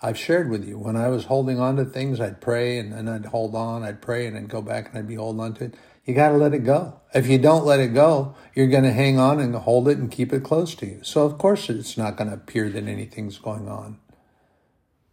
I've 0.00 0.18
shared 0.18 0.48
with 0.48 0.66
you 0.66 0.78
when 0.78 0.96
I 0.96 1.08
was 1.08 1.24
holding 1.24 1.58
on 1.58 1.76
to 1.76 1.84
things, 1.84 2.20
I'd 2.20 2.40
pray 2.40 2.78
and 2.78 2.92
then 2.92 3.08
I'd 3.08 3.26
hold 3.26 3.54
on, 3.54 3.82
I'd 3.82 4.00
pray 4.00 4.26
and 4.26 4.36
then 4.36 4.46
go 4.46 4.62
back 4.62 4.88
and 4.88 4.98
I'd 4.98 5.08
be 5.08 5.16
holding 5.16 5.40
on 5.40 5.54
to 5.54 5.64
it. 5.64 5.74
You 6.04 6.14
got 6.14 6.30
to 6.30 6.36
let 6.36 6.54
it 6.54 6.64
go. 6.64 7.00
If 7.12 7.26
you 7.26 7.36
don't 7.38 7.66
let 7.66 7.80
it 7.80 7.92
go, 7.92 8.34
you're 8.54 8.68
going 8.68 8.84
to 8.84 8.92
hang 8.92 9.18
on 9.18 9.40
and 9.40 9.54
hold 9.54 9.88
it 9.88 9.98
and 9.98 10.10
keep 10.10 10.32
it 10.32 10.44
close 10.44 10.74
to 10.76 10.86
you. 10.86 11.00
So, 11.02 11.26
of 11.26 11.36
course, 11.36 11.68
it's 11.68 11.98
not 11.98 12.16
going 12.16 12.30
to 12.30 12.36
appear 12.36 12.70
that 12.70 12.84
anything's 12.84 13.38
going 13.38 13.68
on. 13.68 13.98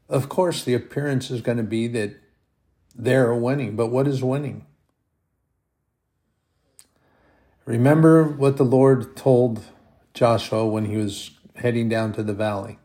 Of 0.08 0.30
course, 0.30 0.64
the 0.64 0.76
appearance 0.76 1.32
is 1.32 1.42
going 1.42 1.58
to 1.58 1.64
be 1.64 1.88
that 1.90 2.16
they're 2.96 3.34
winning, 3.34 3.76
but 3.76 3.88
what 3.88 4.08
is 4.08 4.24
winning? 4.24 4.66
Remember 7.66 8.24
what 8.24 8.58
the 8.58 8.64
Lord 8.64 9.18
told 9.18 9.64
Joshua 10.14 10.66
when 10.68 10.86
he 10.86 10.96
was 10.98 11.32
heading 11.56 11.90
down 11.90 12.14
to 12.14 12.24
the 12.24 12.34
valley. 12.34 12.78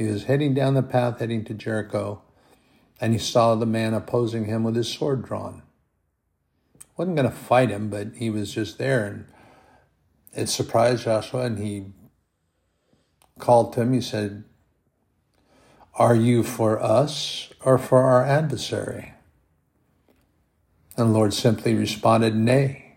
He 0.00 0.06
was 0.06 0.24
heading 0.24 0.54
down 0.54 0.72
the 0.72 0.82
path 0.82 1.18
heading 1.18 1.44
to 1.44 1.52
Jericho, 1.52 2.22
and 3.02 3.12
he 3.12 3.18
saw 3.18 3.54
the 3.54 3.66
man 3.66 3.92
opposing 3.92 4.46
him 4.46 4.64
with 4.64 4.74
his 4.74 4.88
sword 4.88 5.22
drawn. 5.22 5.62
Wasn't 6.96 7.16
going 7.16 7.28
to 7.28 7.36
fight 7.36 7.68
him, 7.68 7.90
but 7.90 8.14
he 8.14 8.30
was 8.30 8.54
just 8.54 8.78
there, 8.78 9.04
and 9.04 9.26
it 10.32 10.48
surprised 10.48 11.04
Joshua, 11.04 11.42
and 11.42 11.58
he 11.58 11.92
called 13.38 13.74
to 13.74 13.82
him. 13.82 13.92
He 13.92 14.00
said, 14.00 14.44
Are 15.92 16.16
you 16.16 16.44
for 16.44 16.82
us 16.82 17.50
or 17.62 17.76
for 17.76 18.00
our 18.00 18.24
adversary? 18.24 19.12
And 20.96 21.10
the 21.10 21.12
Lord 21.12 21.34
simply 21.34 21.74
responded, 21.74 22.34
Nay. 22.34 22.96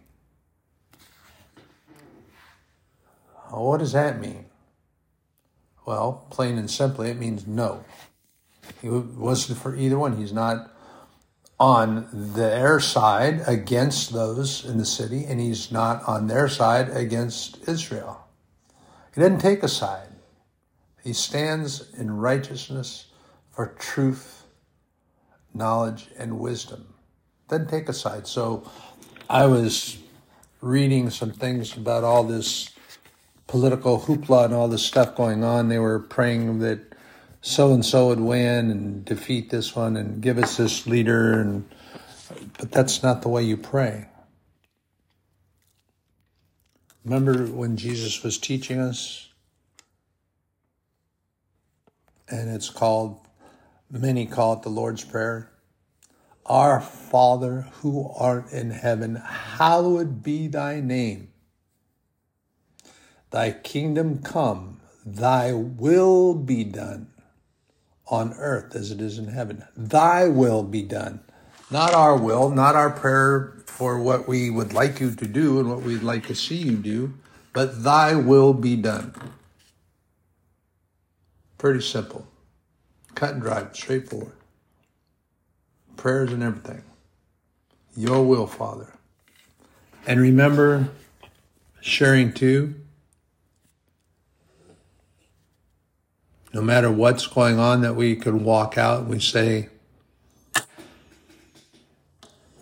what 3.50 3.80
does 3.80 3.92
that 3.92 4.22
mean? 4.22 4.46
Well, 5.86 6.26
plain 6.30 6.58
and 6.58 6.70
simply, 6.70 7.10
it 7.10 7.18
means 7.18 7.46
no. 7.46 7.84
He 8.82 8.90
wasn't 8.90 9.60
for 9.60 9.76
either 9.76 10.00
one. 10.00 10.18
He's 10.18 10.34
not 10.34 10.72
on 11.60 12.08
their 12.12 12.80
side 12.80 13.42
against 13.48 14.12
those 14.14 14.66
in 14.66 14.78
the 14.78 14.86
city, 14.86 15.26
and 15.26 15.40
he's 15.40 15.72
not 15.72 16.04
on 16.08 16.28
their 16.28 16.48
side 16.48 16.90
against 16.90 17.68
Israel. 17.68 18.26
He 19.14 19.22
didn't 19.22 19.40
take 19.40 19.64
a 19.64 19.68
side. 19.68 20.10
He 21.04 21.14
stands 21.14 21.94
in 21.98 22.18
righteousness 22.18 23.08
for 23.52 23.68
truth, 23.78 24.46
knowledge, 25.54 26.08
and 26.18 26.40
wisdom. 26.40 26.94
Doesn't 27.50 27.70
take 27.70 27.90
a 27.90 27.94
side. 27.94 28.26
So 28.26 28.70
I 29.30 29.46
was 29.46 29.98
reading 30.62 31.10
some 31.10 31.32
things 31.32 31.76
about 31.76 32.04
all 32.04 32.24
this 32.24 32.73
political 33.54 34.00
hoopla 34.00 34.46
and 34.46 34.54
all 34.56 34.68
this 34.68 34.84
stuff 34.84 35.14
going 35.14 35.44
on. 35.44 35.70
They 35.70 35.78
were 35.78 36.00
praying 36.00 36.58
that 36.58 36.80
so 37.42 37.72
and 37.72 37.86
so 37.86 38.08
would 38.08 38.20
win 38.20 38.72
and 38.72 39.06
defeat 39.06 39.52
this 39.52 39.76
one 39.76 39.96
and 39.96 40.24
give 40.24 40.40
us 40.40 40.58
this 40.58 40.88
leader 40.88 41.40
and 41.40 41.70
but 42.58 42.72
that's 42.72 43.04
not 43.04 43.22
the 43.22 43.30
way 43.30 43.44
you 43.44 43.56
pray. 43.56 44.08
Remember 47.06 47.46
when 47.46 47.78
Jesus 47.78 48.24
was 48.24 48.40
teaching 48.40 48.80
us? 48.80 49.30
And 52.28 52.50
it's 52.50 52.72
called, 52.72 53.20
many 53.92 54.26
call 54.26 54.54
it 54.54 54.64
the 54.64 54.70
Lord's 54.70 55.04
Prayer. 55.04 55.52
Our 56.48 56.82
Father 56.82 57.68
who 57.82 58.10
art 58.18 58.52
in 58.52 58.72
heaven, 58.72 59.14
hallowed 59.14 60.24
be 60.24 60.48
thy 60.48 60.80
name. 60.80 61.33
Thy 63.34 63.52
kingdom 63.52 64.20
come, 64.20 64.80
thy 65.04 65.54
will 65.54 66.36
be 66.36 66.64
done 66.64 67.08
on 68.06 68.32
earth 68.34 68.76
as 68.76 68.92
it 68.92 69.02
is 69.02 69.18
in 69.18 69.30
heaven. 69.30 69.64
Thy 69.76 70.28
will 70.28 70.62
be 70.62 70.84
done. 70.84 71.20
Not 71.72 71.96
our 71.96 72.16
will, 72.16 72.52
not 72.52 72.76
our 72.76 72.92
prayer 72.92 73.58
for 73.66 74.00
what 74.00 74.28
we 74.28 74.52
would 74.52 74.72
like 74.72 75.00
you 75.00 75.16
to 75.16 75.26
do 75.26 75.60
and 75.60 75.68
what 75.68 75.82
we'd 75.82 76.04
like 76.04 76.28
to 76.28 76.36
see 76.36 76.58
you 76.58 76.78
do, 76.78 77.16
but 77.54 77.84
thy 77.84 78.14
will 78.14 78.54
be 78.54 78.76
done. 78.76 79.16
Pretty 81.58 81.82
simple. 81.82 82.28
Cut 83.16 83.34
and 83.34 83.42
dry, 83.42 83.66
straightforward. 83.74 84.36
Prayers 85.98 86.32
and 86.32 86.44
everything. 86.44 86.84
Your 87.98 88.24
will, 88.24 88.46
Father. 88.46 88.94
And 90.06 90.22
remember 90.22 90.90
sharing 91.82 92.32
too. 92.32 92.76
No 96.54 96.62
matter 96.62 96.92
what's 96.92 97.26
going 97.26 97.58
on, 97.58 97.82
that 97.82 97.96
we 97.96 98.16
can 98.16 98.44
walk 98.44 98.78
out 98.78 99.02
and 99.02 99.10
we 99.10 99.20
say, 99.20 99.70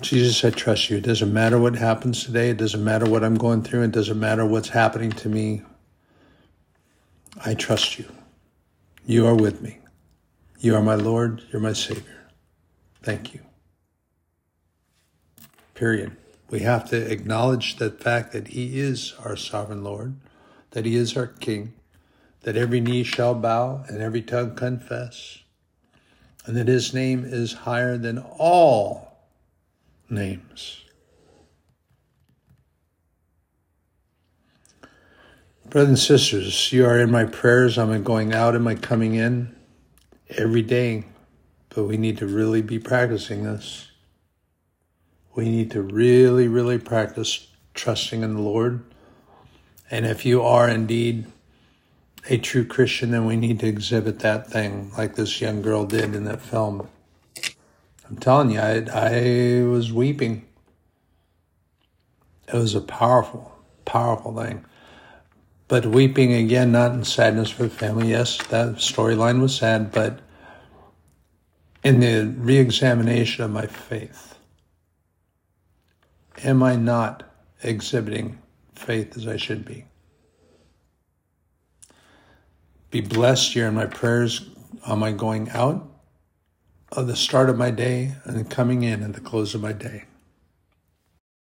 Jesus, 0.01 0.43
I 0.43 0.49
trust 0.49 0.89
you. 0.89 0.97
It 0.97 1.03
doesn't 1.03 1.31
matter 1.31 1.59
what 1.59 1.75
happens 1.75 2.23
today. 2.23 2.49
It 2.49 2.57
doesn't 2.57 2.83
matter 2.83 3.05
what 3.05 3.23
I'm 3.23 3.35
going 3.35 3.61
through. 3.61 3.83
It 3.83 3.91
doesn't 3.91 4.19
matter 4.19 4.45
what's 4.45 4.69
happening 4.69 5.11
to 5.11 5.29
me. 5.29 5.61
I 7.45 7.53
trust 7.53 7.99
you. 7.99 8.05
You 9.05 9.27
are 9.27 9.35
with 9.35 9.61
me. 9.61 9.77
You 10.59 10.75
are 10.75 10.81
my 10.81 10.95
Lord. 10.95 11.43
You're 11.51 11.61
my 11.61 11.73
Savior. 11.73 12.29
Thank 13.03 13.33
you. 13.33 13.41
Period. 15.75 16.15
We 16.49 16.59
have 16.59 16.89
to 16.89 17.11
acknowledge 17.11 17.77
the 17.77 17.91
fact 17.91 18.31
that 18.33 18.49
He 18.49 18.79
is 18.79 19.13
our 19.23 19.35
sovereign 19.35 19.83
Lord, 19.83 20.15
that 20.71 20.85
He 20.85 20.95
is 20.95 21.15
our 21.15 21.27
King, 21.27 21.73
that 22.43 22.57
every 22.57 22.79
knee 22.79 23.03
shall 23.03 23.35
bow 23.35 23.83
and 23.87 24.01
every 24.01 24.21
tongue 24.21 24.55
confess, 24.55 25.39
and 26.45 26.57
that 26.57 26.67
His 26.67 26.93
name 26.93 27.23
is 27.25 27.53
higher 27.53 27.97
than 27.97 28.17
all 28.17 29.27
names. 30.09 30.83
Brothers 35.69 35.89
and 35.89 35.99
sisters, 35.99 36.73
you 36.73 36.85
are 36.85 36.99
in 36.99 37.11
my 37.11 37.23
prayers. 37.23 37.77
I'm 37.77 38.03
going 38.03 38.33
out 38.33 38.55
and 38.55 38.63
my 38.63 38.75
coming 38.75 39.15
in 39.15 39.55
every 40.29 40.63
day, 40.63 41.05
but 41.69 41.85
we 41.85 41.95
need 41.95 42.17
to 42.17 42.27
really 42.27 42.61
be 42.61 42.77
practicing 42.77 43.43
this. 43.43 43.87
We 45.33 45.45
need 45.45 45.71
to 45.71 45.81
really, 45.81 46.49
really 46.49 46.77
practice 46.77 47.47
trusting 47.73 48.21
in 48.21 48.35
the 48.35 48.41
Lord. 48.41 48.83
And 49.89 50.05
if 50.05 50.25
you 50.25 50.41
are 50.41 50.67
indeed 50.67 51.25
a 52.29 52.37
true 52.37 52.65
Christian, 52.65 53.11
then 53.11 53.25
we 53.25 53.35
need 53.35 53.59
to 53.59 53.67
exhibit 53.67 54.19
that 54.19 54.47
thing 54.47 54.91
like 54.97 55.15
this 55.15 55.41
young 55.41 55.61
girl 55.61 55.85
did 55.85 56.15
in 56.15 56.25
that 56.25 56.41
film. 56.41 56.87
I'm 58.07 58.17
telling 58.17 58.51
you, 58.51 58.59
I, 58.59 58.85
I 58.93 59.63
was 59.63 59.91
weeping. 59.91 60.45
It 62.47 62.53
was 62.53 62.75
a 62.75 62.81
powerful, 62.81 63.51
powerful 63.85 64.35
thing. 64.35 64.65
But 65.67 65.85
weeping 65.85 66.33
again, 66.33 66.73
not 66.73 66.91
in 66.91 67.05
sadness 67.05 67.49
for 67.49 67.63
the 67.63 67.69
family. 67.69 68.09
Yes, 68.09 68.37
that 68.47 68.75
storyline 68.75 69.39
was 69.39 69.55
sad, 69.55 69.91
but 69.91 70.19
in 71.83 72.01
the 72.01 72.25
re 72.37 72.57
examination 72.57 73.43
of 73.45 73.51
my 73.51 73.67
faith. 73.67 74.37
Am 76.43 76.61
I 76.61 76.75
not 76.75 77.23
exhibiting 77.63 78.39
faith 78.75 79.15
as 79.15 79.27
I 79.27 79.37
should 79.37 79.63
be? 79.63 79.85
Be 82.91 82.99
blessed 82.99 83.53
here 83.53 83.67
in 83.67 83.73
my 83.73 83.85
prayers 83.85 84.49
on 84.85 84.99
my 84.99 85.13
going 85.13 85.49
out 85.51 85.87
of 86.91 87.07
the 87.07 87.15
start 87.15 87.49
of 87.49 87.57
my 87.57 87.71
day 87.71 88.15
and 88.25 88.51
coming 88.51 88.83
in 88.83 89.01
at 89.01 89.13
the 89.13 89.21
close 89.21 89.55
of 89.55 89.61
my 89.61 89.71
day. 89.71 90.03